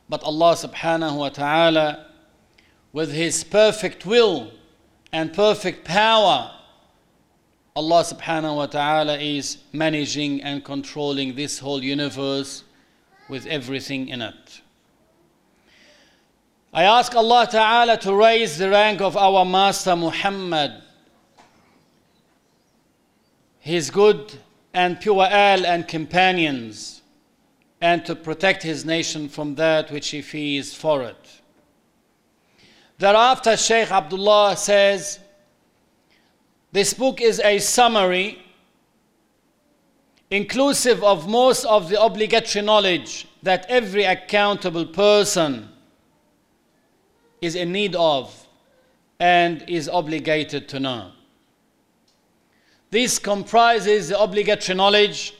But 0.07 0.23
Allah 0.23 0.53
subhanahu 0.55 1.17
wa 1.17 1.29
ta'ala, 1.29 2.07
with 2.93 3.11
His 3.11 3.43
perfect 3.43 4.05
will 4.05 4.51
and 5.11 5.33
perfect 5.33 5.85
power, 5.85 6.51
Allah 7.75 8.03
subhanahu 8.03 8.55
wa 8.55 8.65
ta'ala 8.65 9.17
is 9.17 9.59
managing 9.71 10.41
and 10.41 10.63
controlling 10.65 11.35
this 11.35 11.59
whole 11.59 11.83
universe 11.83 12.63
with 13.29 13.45
everything 13.45 14.09
in 14.09 14.21
it. 14.21 14.61
I 16.71 16.83
ask 16.83 17.15
Allah 17.15 17.47
ta'ala 17.49 17.97
to 17.97 18.13
raise 18.13 18.59
the 18.59 18.69
rank 18.69 19.01
of 19.01 19.17
our 19.17 19.43
Master 19.43 19.95
Muhammad, 19.95 20.83
his 23.59 23.89
good 23.89 24.35
and 24.71 24.99
pure 24.99 25.25
al 25.25 25.65
and 25.65 25.87
companions, 25.87 27.01
and 27.81 28.05
to 28.05 28.13
protect 28.15 28.61
his 28.61 28.85
nation 28.85 29.29
from 29.29 29.55
that 29.55 29.89
which 29.89 30.09
he 30.09 30.21
fears 30.21 30.71
for 30.71 31.01
it. 31.03 31.41
Thereafter, 32.99 33.57
Shaykh 33.57 33.89
Abdullah 33.91 34.55
says, 34.55 35.19
This 36.71 36.93
book 36.93 37.19
is 37.19 37.39
a 37.39 37.57
summary 37.57 38.43
inclusive 40.29 41.03
of 41.03 41.27
most 41.27 41.65
of 41.65 41.89
the 41.89 41.99
obligatory 41.99 42.63
knowledge 42.63 43.27
that 43.41 43.65
every 43.69 44.03
accountable 44.03 44.85
person 44.85 45.69
is 47.41 47.55
in 47.55 47.71
need 47.71 47.95
of 47.95 48.47
and 49.19 49.63
is 49.67 49.89
obligated 49.89 50.67
to 50.69 50.79
know. 50.79 51.11
This 52.91 53.19
comprises 53.19 54.09
the 54.09 54.19
obligatory 54.19 54.75
knowledge 54.75 55.35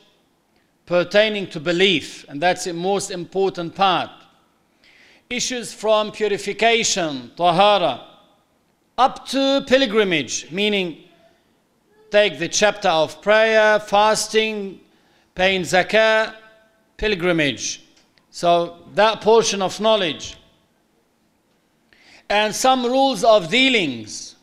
pertaining 0.86 1.47
to 1.47 1.60
belief, 1.60 2.26
and 2.30 2.41
that's 2.41 2.66
the 2.66 2.74
most 2.74 3.12
important 3.12 3.76
part. 3.76 4.10
Issues 5.30 5.72
from 5.74 6.12
purification, 6.12 7.32
tahara, 7.36 8.06
up 8.97 9.28
to 9.28 9.64
pilgrimage, 9.68 10.52
meaning 10.52 11.04
take 12.10 12.39
the 12.39 12.47
chapter 12.47 12.89
of 12.89 13.22
prayer, 13.22 13.80
fasting, 13.80 14.80
paying 15.36 15.62
zakah, 15.62 16.34
pilgrimage. 16.97 17.84
So 18.32 18.80
that 18.95 19.22
portion 19.22 19.62
of 19.62 19.80
knowledge. 19.80 20.39
And 22.30 22.53
some 22.53 22.86
rules 22.86 23.23
of 23.23 23.49
dealings, 23.49 24.36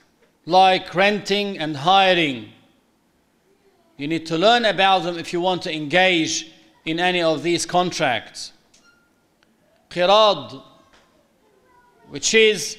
like 0.44 0.94
renting 0.94 1.58
and 1.58 1.76
hiring. 1.76 2.50
You 3.96 4.08
need 4.08 4.26
to 4.26 4.36
learn 4.36 4.64
about 4.64 5.04
them 5.04 5.18
if 5.18 5.32
you 5.32 5.40
want 5.40 5.62
to 5.62 5.74
engage 5.74 6.50
in 6.84 6.98
any 6.98 7.22
of 7.22 7.42
these 7.42 7.64
contracts. 7.64 8.52
Qirad, 9.90 10.62
which 12.08 12.34
is 12.34 12.76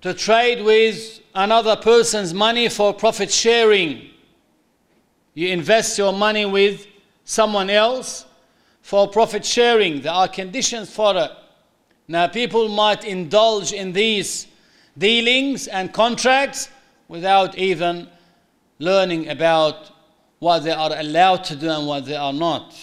to 0.00 0.14
trade 0.14 0.64
with 0.64 1.20
another 1.34 1.76
person's 1.76 2.32
money 2.32 2.68
for 2.68 2.94
profit 2.94 3.30
sharing. 3.30 4.10
You 5.34 5.48
invest 5.48 5.98
your 5.98 6.12
money 6.12 6.46
with 6.46 6.86
someone 7.24 7.70
else 7.70 8.24
for 8.82 9.08
profit 9.08 9.44
sharing. 9.44 10.02
There 10.02 10.12
are 10.12 10.28
conditions 10.28 10.94
for 10.94 11.16
it. 11.16 11.30
Now, 12.06 12.26
people 12.28 12.68
might 12.68 13.04
indulge 13.04 13.72
in 13.72 13.92
these 13.92 14.46
dealings 14.96 15.66
and 15.68 15.92
contracts 15.92 16.68
without 17.08 17.56
even 17.56 18.08
learning 18.78 19.28
about 19.30 19.90
what 20.38 20.60
they 20.60 20.72
are 20.72 20.92
allowed 20.96 21.44
to 21.44 21.56
do 21.56 21.70
and 21.70 21.86
what 21.86 22.04
they 22.04 22.16
are 22.16 22.32
not. 22.32 22.74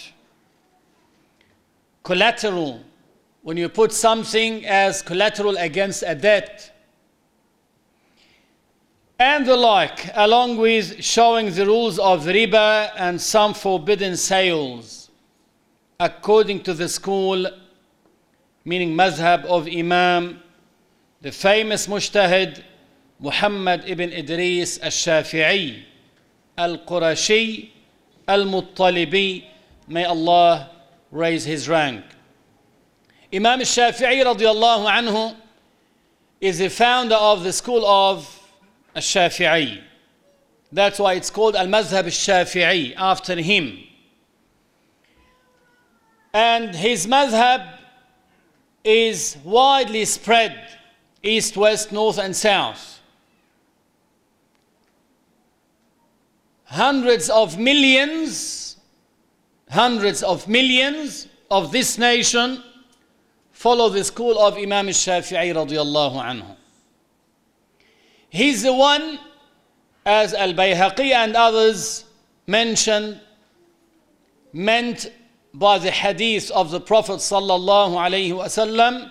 Collateral, 2.02 2.80
when 3.42 3.56
you 3.56 3.68
put 3.68 3.92
something 3.92 4.66
as 4.66 5.02
collateral 5.02 5.56
against 5.56 6.02
a 6.04 6.14
debt, 6.14 6.68
and 9.20 9.46
the 9.46 9.56
like, 9.56 10.10
along 10.14 10.56
with 10.56 11.02
showing 11.04 11.52
the 11.52 11.64
rules 11.64 12.00
of 12.00 12.24
riba 12.24 12.90
and 12.96 13.20
some 13.20 13.54
forbidden 13.54 14.16
sales, 14.16 15.10
according 16.00 16.64
to 16.64 16.74
the 16.74 16.88
school, 16.88 17.46
meaning 18.64 18.94
mazhab 18.94 19.44
of 19.44 19.66
Imam, 19.66 20.40
the 21.20 21.32
famous 21.32 21.86
mujtahid 21.86 22.62
Muhammad 23.18 23.84
ibn 23.86 24.10
Idris 24.10 24.78
al-Shafi'i, 24.82 25.84
al-Qurashi, 26.58 27.70
al-Muttalibi, 28.26 29.44
may 29.88 30.04
Allah 30.04 30.70
raise 31.10 31.44
his 31.44 31.68
rank. 31.68 32.04
Imam 33.32 33.60
al-Shafi'i 33.60 34.24
radiallahu 34.24 34.90
anhu 34.90 35.36
is 36.40 36.58
the 36.58 36.68
founder 36.68 37.14
of 37.14 37.44
the 37.44 37.52
school 37.52 37.86
of 37.86 38.26
al-Shafi'i. 38.96 39.82
That's 40.72 40.98
why 40.98 41.14
it's 41.14 41.30
called 41.30 41.54
al-Mazhab 41.54 42.04
al-Shafi'i, 42.04 42.94
after 42.96 43.36
him. 43.36 43.78
And 46.34 46.74
his 46.74 47.06
mazhab 47.06 47.78
is 48.84 49.36
widely 49.44 50.04
spread 50.04 50.78
east, 51.22 51.56
west, 51.56 51.92
north, 51.92 52.18
and 52.18 52.34
south. 52.34 53.00
Hundreds 56.64 57.28
of 57.28 57.58
millions, 57.58 58.76
hundreds 59.70 60.22
of 60.22 60.48
millions 60.48 61.28
of 61.50 61.70
this 61.70 61.98
nation 61.98 62.62
follow 63.52 63.88
the 63.88 64.02
school 64.02 64.38
of 64.38 64.56
Imam 64.56 64.88
al-Shafi'i 64.88 65.54
radiallahu 65.54 66.16
anhu. 66.16 66.56
He's 68.30 68.62
the 68.62 68.72
one, 68.72 69.18
as 70.06 70.32
Al 70.34 70.54
Bayhaqi 70.54 71.12
and 71.12 71.36
others 71.36 72.04
mentioned, 72.46 73.20
meant 74.52 75.12
by 75.53 75.79
the 75.79 75.91
hadith 75.91 76.51
of 76.51 76.71
the 76.71 76.79
Prophet 76.79 77.17
sallallahu 77.17 77.93
alaihi 77.95 78.31
wasallam, 78.31 79.09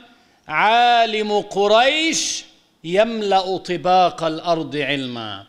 عالم 0.48 1.50
قريش 1.50 2.44
يملأ 2.84 3.58
طباق 3.58 4.22
الأرض 4.22 4.76
علما. 4.76 5.46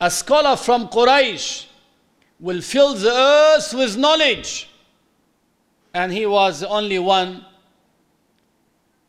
A 0.00 0.10
scholar 0.10 0.56
from 0.56 0.88
Quraysh 0.88 1.66
will 2.40 2.60
fill 2.62 2.94
the 2.94 3.12
earth 3.12 3.74
with 3.74 3.96
knowledge. 3.96 4.68
And 5.92 6.12
he 6.12 6.24
was 6.24 6.60
the 6.60 6.68
only 6.68 6.98
one 6.98 7.44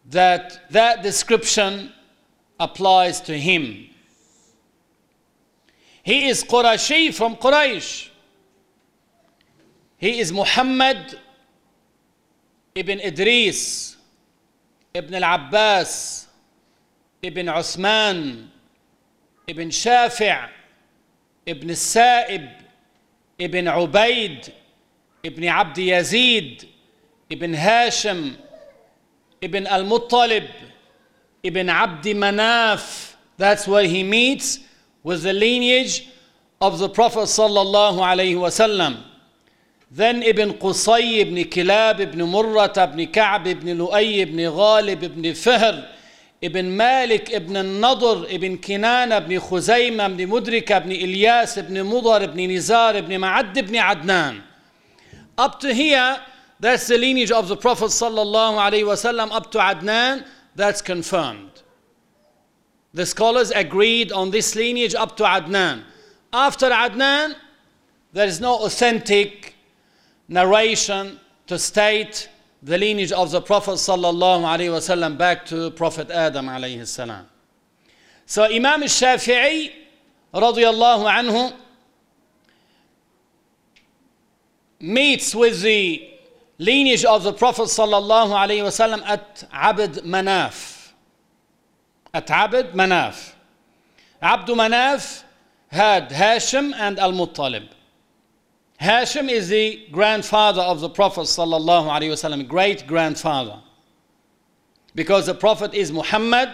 that 0.09 0.71
that 0.71 1.03
description 1.03 1.93
applies 2.59 3.21
to 3.21 3.37
him. 3.37 3.87
He 6.03 6.27
is 6.27 6.43
Qurashi 6.43 7.13
from 7.13 7.35
Quraysh. 7.35 8.09
He 9.97 10.19
is 10.19 10.31
Muhammad 10.33 11.19
ibn 12.74 13.00
Idris, 13.00 13.96
ibn 14.94 15.14
al-Abbas, 15.14 16.26
ibn 17.22 17.46
Uthman, 17.46 18.48
ibn 19.46 19.68
Shafi' 19.70 20.48
ibn 21.46 21.74
Sa'ib, 21.74 22.48
ibn 23.38 23.66
Ubaid, 23.66 24.52
ibn 25.22 25.44
Abd 25.44 25.76
Yazid, 25.76 26.66
ibn 27.30 27.52
Hashim, 27.52 28.36
ibn 29.40 29.66
al-Muttalib, 29.66 30.48
ibn 31.42 31.68
Abd 31.68 32.04
Manaf. 32.16 33.14
That's 33.36 33.68
where 33.68 33.86
he 33.86 34.02
meets 34.02 34.60
with 35.02 35.22
the 35.22 35.32
lineage 35.32 36.08
of 36.60 36.78
the 36.78 36.88
Prophet 36.88 37.24
sallallahu 37.28 37.98
alaihi 37.98 38.36
wasallam. 38.36 39.02
Then 39.90 40.22
Ibn 40.22 40.54
Qusay, 40.54 41.20
Ibn 41.20 41.36
Kilab, 41.44 42.00
Ibn 42.00 42.18
Murrat, 42.20 42.76
Ibn 42.76 43.06
Ka'b, 43.12 43.46
Ibn 43.46 43.78
Lu'ay, 43.78 44.18
Ibn 44.22 44.36
Ghalib, 44.36 45.02
Ibn 45.02 45.22
Fihr, 45.22 45.88
Ibn 46.40 46.76
Malik, 46.76 47.30
Ibn 47.30 47.54
Nadr, 47.80 48.26
Ibn 48.30 48.58
Kinana, 48.58 49.22
Ibn 49.22 49.40
Khuzayma, 49.40 50.10
Ibn 50.10 50.28
Mudrika, 50.28 50.80
Ibn 50.80 50.90
Ilyas, 50.90 51.58
Ibn 51.58 51.74
Mudar, 51.76 52.22
Ibn 52.22 52.36
Nizar, 52.36 52.96
Ibn 52.96 53.10
Ma'ad, 53.20 53.56
Ibn 53.56 53.74
Adnan. 53.74 54.42
Up 55.38 55.60
to 55.60 55.72
here, 55.72 56.18
that's 56.60 56.86
the 56.86 56.98
lineage 56.98 57.30
of 57.30 57.48
the 57.48 57.56
Prophet 57.56 57.86
sallallahu 57.86 58.56
alaihi 58.58 58.84
wasallam. 58.84 59.32
Up 59.32 59.50
to 59.52 59.58
Adnan, 59.58 60.26
that's 60.54 60.80
confirmed. 60.80 61.62
The 62.92 63.04
scholars 63.04 63.50
agreed 63.50 64.12
on 64.12 64.30
this 64.30 64.54
lineage 64.54 64.94
up 64.94 65.16
to 65.16 65.24
Adnan. 65.24 65.82
After 66.32 66.70
Adnan, 66.70 67.34
there 68.12 68.26
is 68.26 68.40
no 68.40 68.64
authentic 68.64 69.53
narration 70.28 71.20
to 71.46 71.58
state 71.58 72.28
the 72.62 72.78
lineage 72.78 73.12
of 73.12 73.30
the 73.30 73.40
Prophet 73.40 73.72
wasallam 73.74 75.18
back 75.18 75.44
to 75.46 75.70
Prophet 75.72 76.10
Adam 76.10 76.46
alayhi 76.46 76.86
salam. 76.86 77.26
So 78.26 78.44
Imam 78.44 78.82
al-Shafi'i 78.82 79.70
radiyallahu 80.32 81.04
anhu 81.12 81.52
meets 84.80 85.34
with 85.34 85.60
the 85.60 86.10
lineage 86.58 87.04
of 87.04 87.22
the 87.22 87.32
Prophet 87.34 87.64
sallallahu 87.64 88.30
wasallam 88.62 89.02
at 89.04 89.46
Abd 89.52 90.04
Manaf. 90.04 90.92
At 92.14 92.30
Abd 92.30 92.72
Manaf. 92.72 93.34
Abd 94.22 94.48
Manaf 94.48 95.22
had 95.68 96.08
Hashim 96.08 96.72
and 96.74 96.98
Al-Muttalib. 96.98 97.68
Hashim 98.84 99.30
is 99.30 99.48
the 99.48 99.86
grandfather 99.90 100.60
of 100.60 100.80
the 100.80 100.90
Prophet 100.90 101.22
sallallahu 101.22 101.88
alaihi 101.88 102.10
wasallam, 102.10 102.46
great 102.46 102.86
grandfather. 102.86 103.58
Because 104.94 105.24
the 105.24 105.34
Prophet 105.34 105.72
is 105.72 105.90
Muhammad, 105.90 106.50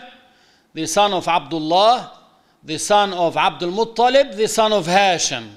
the 0.73 0.87
son 0.87 1.13
of 1.13 1.27
Abdullah, 1.27 2.17
the 2.63 2.79
son 2.79 3.13
of 3.13 3.37
Abdul 3.37 3.73
Muttalib, 3.73 4.37
the 4.37 4.47
son 4.47 4.73
of 4.73 4.87
Hashim. 4.87 5.49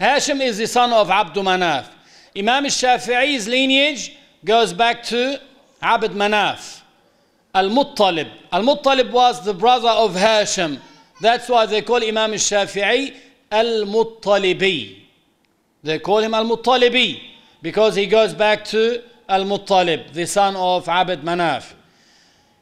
Hashim 0.00 0.40
is 0.40 0.58
the 0.58 0.66
son 0.66 0.92
of 0.92 1.10
Abdul 1.10 1.44
Manaf. 1.44 1.86
Imam 2.36 2.64
Shafi'i's 2.64 3.46
lineage 3.46 4.16
goes 4.44 4.72
back 4.72 5.04
to 5.04 5.40
Abd 5.80 6.10
Manaf. 6.10 6.82
Al-Muttalib. 7.54 8.28
Al-Muttalib 8.50 9.12
was 9.12 9.44
the 9.44 9.54
brother 9.54 9.88
of 9.90 10.16
Hashim. 10.16 10.80
That's 11.20 11.48
why 11.48 11.66
they 11.66 11.82
call 11.82 12.02
Imam 12.02 12.32
Shafi'i 12.32 13.14
Al-Muttalibi. 13.52 15.04
They 15.82 15.98
call 15.98 16.18
him 16.18 16.34
Al-Muttalibi 16.34 17.22
because 17.62 17.94
he 17.94 18.06
goes 18.06 18.34
back 18.34 18.64
to 18.66 19.02
Al-Muttalib, 19.28 20.12
the 20.12 20.26
son 20.26 20.56
of 20.56 20.88
Abd 20.88 21.22
Manaf. 21.22 21.74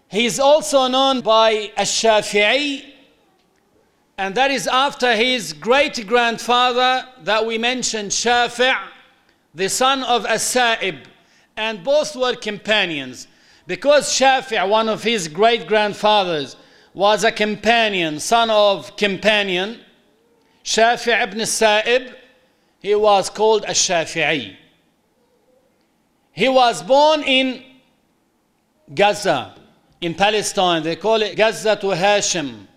He 0.08 0.26
is 0.26 0.38
also 0.38 0.86
known 0.88 1.20
by 1.20 1.72
Al-Shafi'i 1.76 2.92
and 4.18 4.34
that 4.34 4.50
is 4.50 4.66
after 4.66 5.14
his 5.14 5.52
great 5.52 6.06
grandfather 6.06 7.06
that 7.24 7.44
we 7.44 7.58
mentioned, 7.58 8.10
Shafi', 8.10 8.74
the 9.54 9.68
son 9.68 10.02
of 10.04 10.24
As-Sa'ib. 10.24 11.06
And 11.56 11.84
both 11.84 12.16
were 12.16 12.34
companions. 12.34 13.28
Because 13.66 14.08
Shafi', 14.10 14.66
one 14.68 14.88
of 14.88 15.02
his 15.02 15.28
great 15.28 15.66
grandfathers, 15.66 16.56
was 16.94 17.24
a 17.24 17.32
companion, 17.32 18.18
son 18.18 18.48
of 18.48 18.96
companion, 18.96 19.80
Shafi' 20.64 21.22
ibn 21.22 21.44
Sa'ib, 21.44 22.14
he 22.86 22.94
was 22.94 23.28
called 23.30 23.64
a 23.64 23.72
Shafi'i. 23.72 24.56
He 26.30 26.48
was 26.48 26.84
born 26.84 27.24
in 27.24 27.64
Gaza, 28.94 29.56
in 30.00 30.14
Palestine. 30.14 30.84
They 30.84 30.94
call 30.94 31.20
it 31.20 31.36
Gaza 31.36 31.74
to 31.80 31.90
Hashem. 31.90 32.68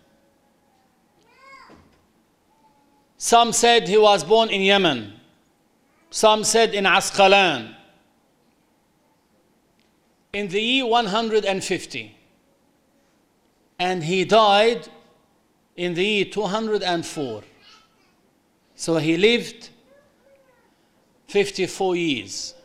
Some 3.20 3.54
said 3.54 3.88
he 3.88 4.00
was 4.00 4.24
born 4.24 4.50
in 4.50 4.62
Yemen. 4.62 5.14
Some 6.10 6.44
said 6.44 6.74
in 6.74 6.86
Asqalan. 6.86 7.76
In 10.34 10.48
the 10.48 10.60
year 10.60 10.88
150. 10.88 12.16
And 13.78 14.04
he 14.04 14.26
died 14.26 14.88
in 15.76 15.94
the 15.94 16.04
year 16.04 16.26
204. 16.26 17.44
So 18.74 18.98
he 18.98 19.16
lived 19.16 19.70
54 21.30 21.96
years. 21.96 22.56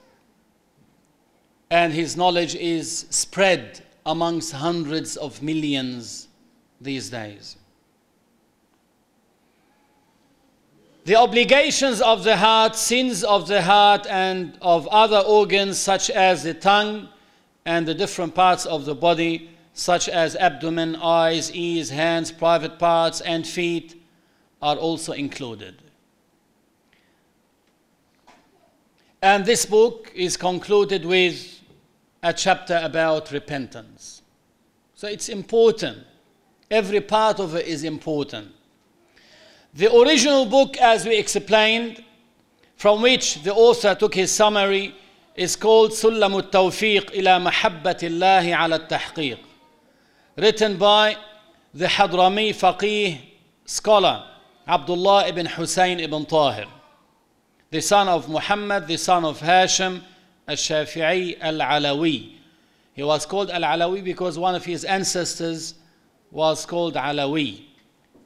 And 1.71 1.93
his 1.93 2.17
knowledge 2.17 2.55
is 2.55 3.07
spread 3.11 3.83
amongst 4.07 4.53
hundreds 4.53 5.17
of 5.17 5.43
millions 5.43 6.29
these 6.81 7.11
days. 7.11 7.57
The 11.05 11.17
obligations 11.17 12.01
of 12.01 12.25
the 12.25 12.39
heart, 12.39 12.77
sins 12.77 13.23
of 13.23 13.47
the 13.47 13.61
heart, 13.61 14.07
and 14.09 14.57
of 14.63 14.87
other 14.89 15.19
organs 15.19 15.79
such 15.79 16.09
as 16.09 16.45
the 16.45 16.55
tongue 16.55 17.11
and 17.67 17.87
the 17.87 17.95
different 17.95 18.35
parts 18.35 18.65
of 18.65 18.87
the 18.87 18.95
body, 18.95 19.51
such 19.75 20.09
as 20.09 20.37
abdomen, 20.37 20.97
eyes, 20.97 21.53
ears, 21.53 21.91
hands, 21.91 22.33
private 22.33 22.79
parts, 22.79 23.21
and 23.21 23.47
feet, 23.47 24.03
are 24.63 24.77
also 24.77 25.13
included. 25.13 25.77
And 29.24 29.46
this 29.46 29.66
book 29.66 30.12
is 30.16 30.38
concluded 30.38 31.06
with 31.06 31.62
a 32.24 32.34
chapter 32.34 32.80
about 32.84 33.32
repentance. 33.32 34.22
So 34.96 35.08
it's 35.08 35.30
important. 35.30 36.00
Every 36.72 37.02
part 37.02 37.40
of 37.40 37.56
it 37.56 37.68
is 37.68 37.84
important. 37.84 38.52
The 39.74 39.94
original 39.96 40.46
book, 40.46 40.78
as 40.78 41.06
we 41.06 41.18
explained, 41.18 42.04
from 42.76 43.02
which 43.02 43.44
the 43.44 43.54
author 43.54 43.96
took 43.96 44.16
his 44.16 44.32
summary, 44.32 44.96
is 45.36 45.56
called 45.56 45.92
سلم 45.92 46.42
التوفيق 46.42 47.12
إلى 47.12 47.40
محبة 47.40 47.98
الله 48.04 48.56
على 48.56 48.76
التحقيق, 48.88 49.40
written 50.38 50.78
by 50.78 51.16
the 51.74 51.86
Hadrami 51.86 52.50
faqih 52.50 53.20
scholar 53.66 54.26
Abdullah 54.68 55.28
ibn 55.28 55.46
Hussein 55.46 56.00
ibn 56.00 56.26
Tahir, 56.26 56.68
the 57.75 57.83
son 57.83 58.07
of 58.07 58.29
Muhammad, 58.29 58.87
the 58.87 58.97
son 58.97 59.25
of 59.25 59.41
Hashim 59.41 60.01
al-Shafi'i 60.47 61.37
al-Alawi. 61.41 62.35
He 62.93 63.03
was 63.03 63.27
called 63.27 63.51
al-Alawi 63.51 64.05
because 64.05 64.39
one 64.39 64.55
of 64.55 64.65
his 64.65 64.85
ancestors 64.85 65.75
was 66.31 66.65
called 66.65 66.95
Alawi. 66.95 67.65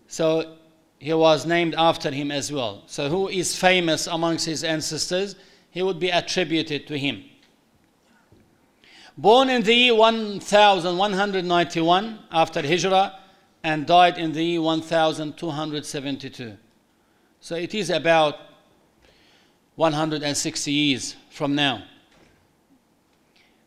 So 0.07 0.57
he 0.99 1.15
was 1.15 1.47
named 1.47 1.75
after 1.79 2.11
him 2.11 2.31
as 2.31 2.53
well. 2.53 2.83
So, 2.89 3.09
who 3.09 3.29
is 3.29 3.57
famous 3.57 4.07
amongst 4.07 4.45
his 4.45 4.65
ancestors? 4.65 5.35
He 5.71 5.83
would 5.83 5.99
be 5.99 6.11
attributed 6.11 6.87
to 6.89 6.99
him. 6.99 7.25
Born 9.17 9.49
in 9.49 9.63
the 9.63 9.73
year 9.73 9.95
1191 9.95 12.19
after 12.31 12.61
Hijrah 12.61 13.19
and 13.65 13.87
died 13.87 14.19
in 14.19 14.33
the 14.33 14.45
year 14.45 14.61
1272. 14.61 16.59
So, 17.41 17.55
it 17.55 17.75
is 17.75 17.89
about 17.89 18.48
160 19.79 20.73
years 20.73 21.15
from 21.31 21.55
now. 21.55 21.85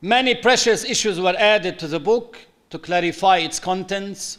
Many 0.02 0.36
precious 0.36 0.84
issues 0.84 1.22
were 1.22 1.36
added 1.38 1.80
to 1.80 1.88
the 1.88 2.02
book 2.02 2.38
to 2.70 2.78
clarify 2.78 3.38
its 3.38 3.62
contents 3.62 4.38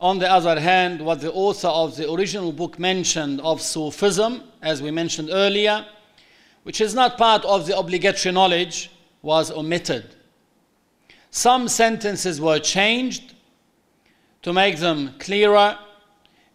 on 0.00 0.18
the 0.18 0.28
other 0.28 0.58
hand, 0.58 1.00
what 1.00 1.20
the 1.20 1.32
author 1.32 1.68
of 1.68 1.96
the 1.96 2.10
original 2.10 2.50
book 2.50 2.80
mentioned 2.80 3.40
of 3.42 3.62
Sufism, 3.62 4.42
as 4.60 4.82
we 4.82 4.90
mentioned 4.90 5.28
earlier, 5.30 5.86
which 6.64 6.80
is 6.80 6.96
not 6.96 7.16
part 7.16 7.44
of 7.44 7.68
the 7.68 7.78
obligatory 7.78 8.32
knowledge, 8.32 8.90
was 9.22 9.52
omitted. 9.52 10.16
Some 11.30 11.68
sentences 11.68 12.40
were 12.40 12.58
changed 12.58 13.34
to 14.42 14.52
make 14.52 14.78
them 14.78 15.14
clearer 15.20 15.78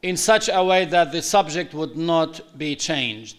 in 0.01 0.17
such 0.17 0.49
a 0.51 0.61
way 0.61 0.83
that 0.83 1.13
the 1.13 1.21
subject 1.21 1.73
would 1.73 1.95
not 1.95 2.57
be 2.57 2.75
changed. 2.75 3.37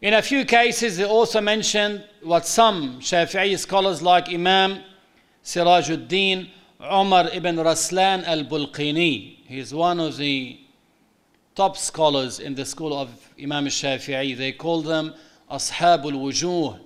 In 0.00 0.14
a 0.14 0.22
few 0.22 0.44
cases, 0.44 0.96
they 0.96 1.04
also 1.04 1.40
mentioned 1.40 2.04
what 2.22 2.46
some 2.46 3.00
Shafi'i 3.00 3.58
scholars 3.58 4.00
like 4.00 4.28
Imam 4.28 4.80
Sirajuddin 5.44 6.50
Umar 6.80 7.28
ibn 7.32 7.56
Raslan 7.56 8.22
al 8.24 8.44
Bulqini, 8.44 9.38
he 9.44 9.58
is 9.58 9.74
one 9.74 9.98
of 9.98 10.16
the 10.16 10.60
top 11.56 11.76
scholars 11.76 12.38
in 12.38 12.54
the 12.54 12.64
school 12.64 12.96
of 12.96 13.10
Imam 13.42 13.66
Shafi'i. 13.66 14.36
They 14.36 14.52
call 14.52 14.82
them 14.82 15.12
Ashabul 15.50 16.12
Wujuh. 16.12 16.78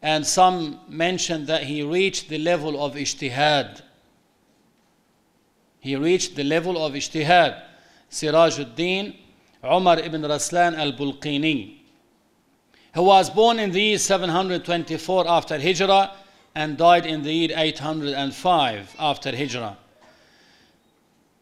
And 0.00 0.26
some 0.26 0.80
mention 0.88 1.44
that 1.46 1.64
he 1.64 1.82
reached 1.82 2.30
the 2.30 2.38
level 2.38 2.82
of 2.82 2.94
ijtihad. 2.94 3.82
He 5.80 5.96
reached 5.96 6.36
the 6.36 6.44
level 6.44 6.82
of 6.82 6.94
ijtihad. 6.94 7.62
Sirajuddin 8.10 9.14
Umar 9.62 9.98
ibn 9.98 10.22
Raslan 10.22 10.78
al 10.78 10.92
Bulqini, 10.92 11.75
who 12.96 13.02
was 13.02 13.28
born 13.28 13.58
in 13.58 13.72
the 13.72 13.80
year 13.80 13.98
724 13.98 15.28
after 15.28 15.60
Hijrah 15.60 16.12
and 16.54 16.78
died 16.78 17.04
in 17.04 17.22
the 17.22 17.30
year 17.30 17.50
805 17.54 18.96
after 18.98 19.36
Hijrah. 19.36 19.76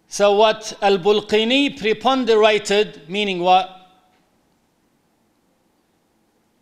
So, 0.08 0.34
what 0.34 0.76
Al 0.82 0.98
Bulqini 0.98 1.78
preponderated, 1.78 3.08
meaning 3.08 3.38
what? 3.38 3.70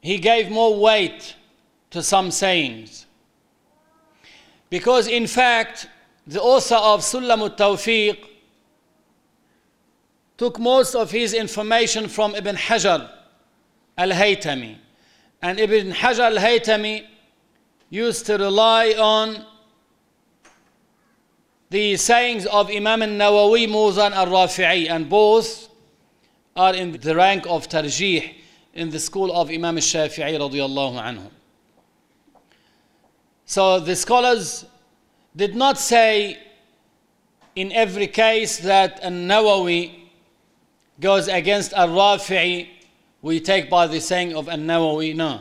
He 0.03 0.19
gave 0.19 0.51
more 0.51 0.79
weight 0.79 1.37
to 1.91 2.03
some 2.03 2.31
sayings. 2.31 3.07
Because, 4.69 5.09
in 5.09 5.27
fact, 5.27 5.89
the 6.27 6.43
author 6.43 6.75
of 6.75 7.01
Sulam 7.01 7.39
al 7.39 7.51
Tawfiq 7.51 8.19
took 10.37 10.59
most 10.59 10.95
of 10.95 11.11
his 11.11 11.33
information 11.33 12.09
from 12.09 12.35
Ibn 12.35 12.57
Hajar 12.57 13.09
al 13.97 14.11
Haytami. 14.11 14.77
And 15.41 15.59
Ibn 15.59 15.93
Hajar 15.93 16.31
al 16.31 16.37
Haytami 16.37 17.07
used 17.91 18.27
to 18.27 18.39
rely 18.39 18.95
on 18.99 19.45
the 21.71 21.97
sayings 21.97 22.47
of 22.47 22.71
Imam 22.71 23.03
al 23.03 23.09
Nawawi, 23.09 23.67
Muzan 23.69 24.13
al 24.13 24.27
Rafi'i, 24.27 24.91
and 24.91 25.09
both 25.09 25.69
are 26.55 26.75
in 26.75 26.93
the 26.93 27.17
rank 27.17 27.47
of 27.47 27.69
tarjih 27.69 28.35
in 28.75 28.91
the 28.91 28.99
school 28.99 29.33
of 29.33 29.51
Imam 29.51 29.77
al 29.77 29.83
Shafi'i 29.83 30.39
radiallahu 30.39 31.03
anhu. 31.03 31.31
So 33.47 33.81
the 33.81 33.97
scholars 33.97 34.65
did 35.35 35.55
not 35.55 35.79
say 35.79 36.39
in 37.55 37.73
every 37.73 38.07
case 38.07 38.59
that 38.59 39.01
al 39.03 39.11
Nawawi 39.11 40.03
goes 41.01 41.29
against 41.29 41.73
Al 41.73 41.89
Rafi'i, 41.89 42.69
we 43.23 43.41
take 43.41 43.71
by 43.71 43.87
the 43.87 44.01
saying 44.01 44.35
of 44.35 44.49
An-Nawawi, 44.49 45.15
No. 45.15 45.41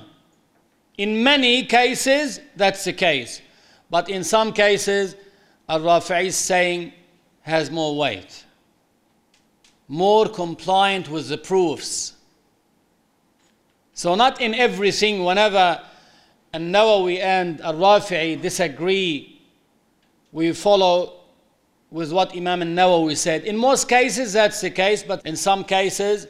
In 0.98 1.24
many 1.24 1.66
cases, 1.66 2.40
that's 2.56 2.84
the 2.84 2.94
case. 2.94 3.42
But 3.90 4.10
in 4.10 4.24
some 4.24 4.54
cases, 4.54 5.16
Al 5.68 5.82
Rafi'i's 5.82 6.36
saying 6.36 6.94
has 7.42 7.72
more 7.72 7.98
weight, 7.98 8.46
more 9.88 10.28
compliant 10.28 11.10
with 11.10 11.28
the 11.28 11.38
proofs. 11.38 12.14
So, 13.94 14.16
not 14.16 14.40
in 14.42 14.54
everything, 14.54 15.24
whenever 15.24 15.82
An-Nawawi 16.54 17.20
and 17.20 17.62
Al 17.62 17.74
Rafi'i 17.76 18.40
disagree, 18.40 19.42
we 20.32 20.54
follow 20.54 21.22
with 21.90 22.12
what 22.12 22.36
Imam 22.36 22.62
al-Nawawi 22.62 23.18
said. 23.18 23.44
In 23.44 23.58
most 23.58 23.90
cases, 23.90 24.34
that's 24.34 24.62
the 24.62 24.70
case, 24.70 25.04
but 25.04 25.26
in 25.26 25.36
some 25.36 25.64
cases, 25.64 26.28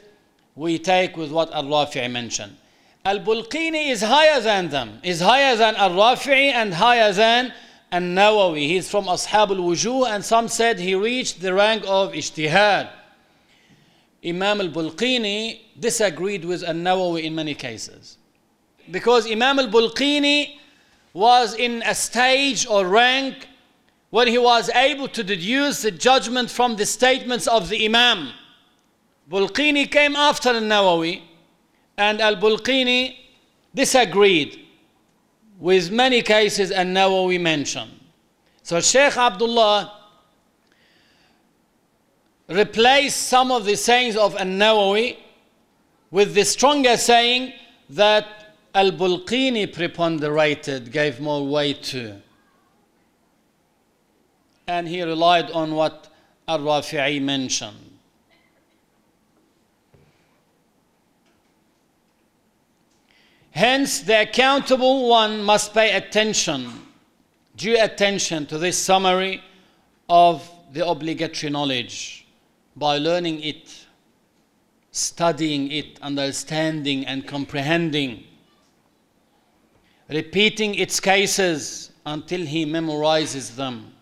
we 0.54 0.78
take 0.78 1.16
with 1.16 1.30
what 1.30 1.52
Al-Rafi'i 1.52 2.10
mentioned. 2.10 2.56
Al-Bulqini 3.04 3.90
is 3.90 4.02
higher 4.02 4.40
than 4.40 4.68
them, 4.68 5.00
is 5.02 5.20
higher 5.20 5.56
than 5.56 5.74
Al-Rafi'i 5.76 6.52
and 6.52 6.74
higher 6.74 7.12
than 7.12 7.52
Al-Nawawi. 7.90 8.66
He's 8.68 8.90
from 8.90 9.04
Ashab 9.04 9.50
al-Wujuh 9.50 10.08
and 10.08 10.24
some 10.24 10.48
said 10.48 10.78
he 10.78 10.94
reached 10.94 11.40
the 11.42 11.52
rank 11.52 11.84
of 11.86 12.12
Ijtihad. 12.12 12.90
Imam 14.24 14.60
al-Bulqini 14.60 15.60
disagreed 15.78 16.44
with 16.44 16.62
Al-Nawawi 16.62 17.24
in 17.24 17.34
many 17.34 17.54
cases. 17.54 18.18
Because 18.90 19.30
Imam 19.30 19.58
al-Bulqini 19.58 20.58
was 21.12 21.54
in 21.54 21.82
a 21.84 21.94
stage 21.94 22.66
or 22.66 22.86
rank 22.86 23.48
when 24.10 24.28
he 24.28 24.38
was 24.38 24.70
able 24.70 25.08
to 25.08 25.24
deduce 25.24 25.82
the 25.82 25.90
judgment 25.90 26.50
from 26.50 26.76
the 26.76 26.86
statements 26.86 27.46
of 27.46 27.68
the 27.68 27.84
Imam. 27.84 28.32
Bulqini 29.30 29.90
came 29.90 30.16
after 30.16 30.50
Al 30.50 30.60
Nawawi, 30.60 31.22
and 31.96 32.20
Al 32.20 32.36
Bulqini 32.36 33.16
disagreed 33.74 34.58
with 35.58 35.90
many 35.90 36.22
cases 36.22 36.70
Al 36.70 36.86
Nawawi 36.86 37.40
mentioned. 37.40 37.92
So 38.62 38.80
Sheikh 38.80 39.16
Abdullah 39.16 39.92
replaced 42.48 43.28
some 43.28 43.50
of 43.50 43.64
the 43.64 43.76
sayings 43.76 44.16
of 44.16 44.36
Al 44.36 44.46
Nawawi 44.46 45.16
with 46.10 46.34
the 46.34 46.44
stronger 46.44 46.96
saying 46.96 47.52
that 47.90 48.26
Al 48.74 48.90
Bulqini 48.90 49.72
preponderated, 49.72 50.90
gave 50.90 51.20
more 51.20 51.46
weight 51.46 51.82
to 51.84 52.20
and 54.66 54.88
he 54.88 55.02
relied 55.02 55.50
on 55.50 55.74
what 55.74 56.08
Al 56.48 56.60
Rafi'i 56.60 57.20
mentioned. 57.20 57.91
Hence, 63.52 64.00
the 64.00 64.22
accountable 64.22 65.08
one 65.08 65.42
must 65.42 65.74
pay 65.74 65.94
attention, 65.94 66.72
due 67.54 67.78
attention 67.78 68.46
to 68.46 68.58
this 68.58 68.78
summary 68.78 69.42
of 70.08 70.50
the 70.72 70.86
obligatory 70.86 71.50
knowledge 71.50 72.26
by 72.76 72.96
learning 72.96 73.42
it, 73.42 73.86
studying 74.90 75.70
it, 75.70 75.98
understanding 76.00 77.06
and 77.06 77.26
comprehending, 77.26 78.24
repeating 80.08 80.74
its 80.74 80.98
cases 80.98 81.90
until 82.06 82.40
he 82.40 82.64
memorizes 82.64 83.54
them 83.54 83.92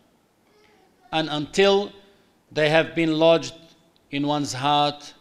and 1.11 1.29
until 1.29 1.93
they 2.53 2.69
have 2.69 2.95
been 2.95 3.19
lodged 3.19 3.55
in 4.13 4.27
one's 4.27 4.53
heart, 4.53 5.13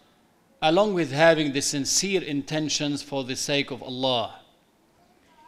along 0.62 0.94
with 0.94 1.12
having 1.12 1.54
the 1.54 1.62
sincere 1.62 2.22
intentions 2.22 3.02
for 3.02 3.24
the 3.24 3.36
sake 3.36 3.72
of 3.72 3.82
Allah. 3.82 4.40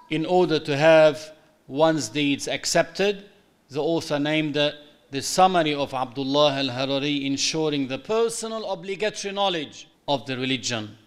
In 0.10 0.26
order 0.26 0.60
to 0.60 0.78
have 0.78 1.34
one's 1.68 2.10
deeds 2.10 2.48
accepted, 2.48 3.26
the 3.70 3.82
author 3.82 4.20
named 4.20 4.54
the, 4.54 4.76
the 5.12 5.22
summary 5.22 5.74
of 5.74 5.94
Abdullah 5.94 6.54
al 6.54 6.70
Harari 6.70 7.26
ensuring 7.26 7.88
the 7.88 7.98
personal 7.98 8.70
obligatory 8.72 9.34
knowledge 9.34 9.88
of 10.08 10.26
the 10.26 10.38
religion, 10.38 10.98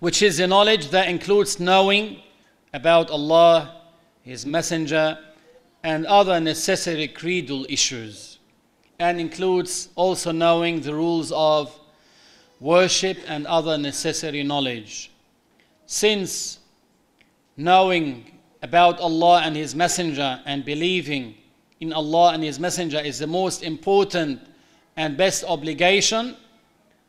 which 0.00 0.22
is 0.22 0.40
a 0.40 0.46
knowledge 0.46 0.88
that 0.90 1.08
includes 1.08 1.60
knowing 1.60 2.20
about 2.74 3.10
Allah, 3.10 3.82
His 4.22 4.46
Messenger, 4.46 5.18
and 5.82 6.06
other 6.06 6.40
necessary 6.40 7.08
creedal 7.08 7.66
issues, 7.68 8.38
and 8.98 9.20
includes 9.20 9.88
also 9.94 10.32
knowing 10.32 10.80
the 10.80 10.94
rules 10.94 11.32
of 11.32 11.78
worship 12.62 13.18
and 13.26 13.46
other 13.46 13.76
necessary 13.76 14.42
knowledge. 14.44 15.10
Since 15.86 16.60
knowing 17.56 18.38
about 18.62 19.00
Allah 19.00 19.42
and 19.44 19.56
His 19.56 19.74
Messenger 19.74 20.40
and 20.46 20.64
believing 20.64 21.34
in 21.80 21.92
Allah 21.92 22.32
and 22.34 22.42
His 22.42 22.60
Messenger 22.60 23.00
is 23.00 23.18
the 23.18 23.26
most 23.26 23.64
important 23.64 24.40
and 24.96 25.16
best 25.16 25.42
obligation, 25.44 26.36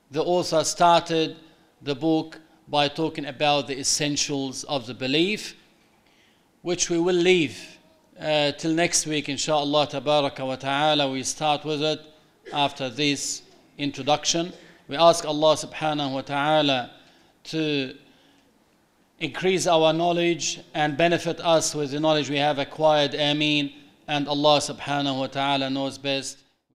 the 0.10 0.24
author 0.24 0.64
started 0.64 1.38
the 1.84 1.94
book 1.96 2.40
by 2.68 2.88
talking 2.88 3.26
about 3.26 3.68
the 3.68 3.78
essentials 3.78 4.64
of 4.64 4.88
the 4.88 4.94
belief, 4.94 5.56
which 6.64 6.90
we 6.90 6.98
will 6.98 7.16
leave 7.16 7.74
uh, 8.20 8.52
till 8.54 8.72
next 8.74 9.06
week, 9.06 9.28
inshallah, 9.30 9.88
tabaraka 9.88 10.46
wa 10.46 10.56
ta'ala, 10.56 11.12
we 11.12 11.24
start 11.24 11.66
with 11.66 11.84
it 11.84 12.00
after 12.52 12.90
this 12.90 13.42
introduction. 13.78 14.54
We 14.94 14.98
ask 14.98 15.26
Allah 15.26 15.56
subhanahu 15.56 16.12
wa 16.12 16.22
ta'ala 16.22 16.92
to 17.46 17.96
increase 19.20 19.66
our 19.66 19.92
knowledge 19.92 20.60
and 20.76 20.96
benefit 20.96 21.40
us 21.40 21.74
with 21.74 21.90
the 21.90 22.00
knowledge 22.00 22.30
we 22.30 22.38
have 22.38 22.60
acquired. 22.60 23.16
Ameen. 23.16 23.74
And 24.08 24.28
Allah 24.28 24.60
subhanahu 24.60 25.18
wa 25.18 25.26
ta'ala 25.26 25.72
knows 25.72 25.98
best. 25.98 26.43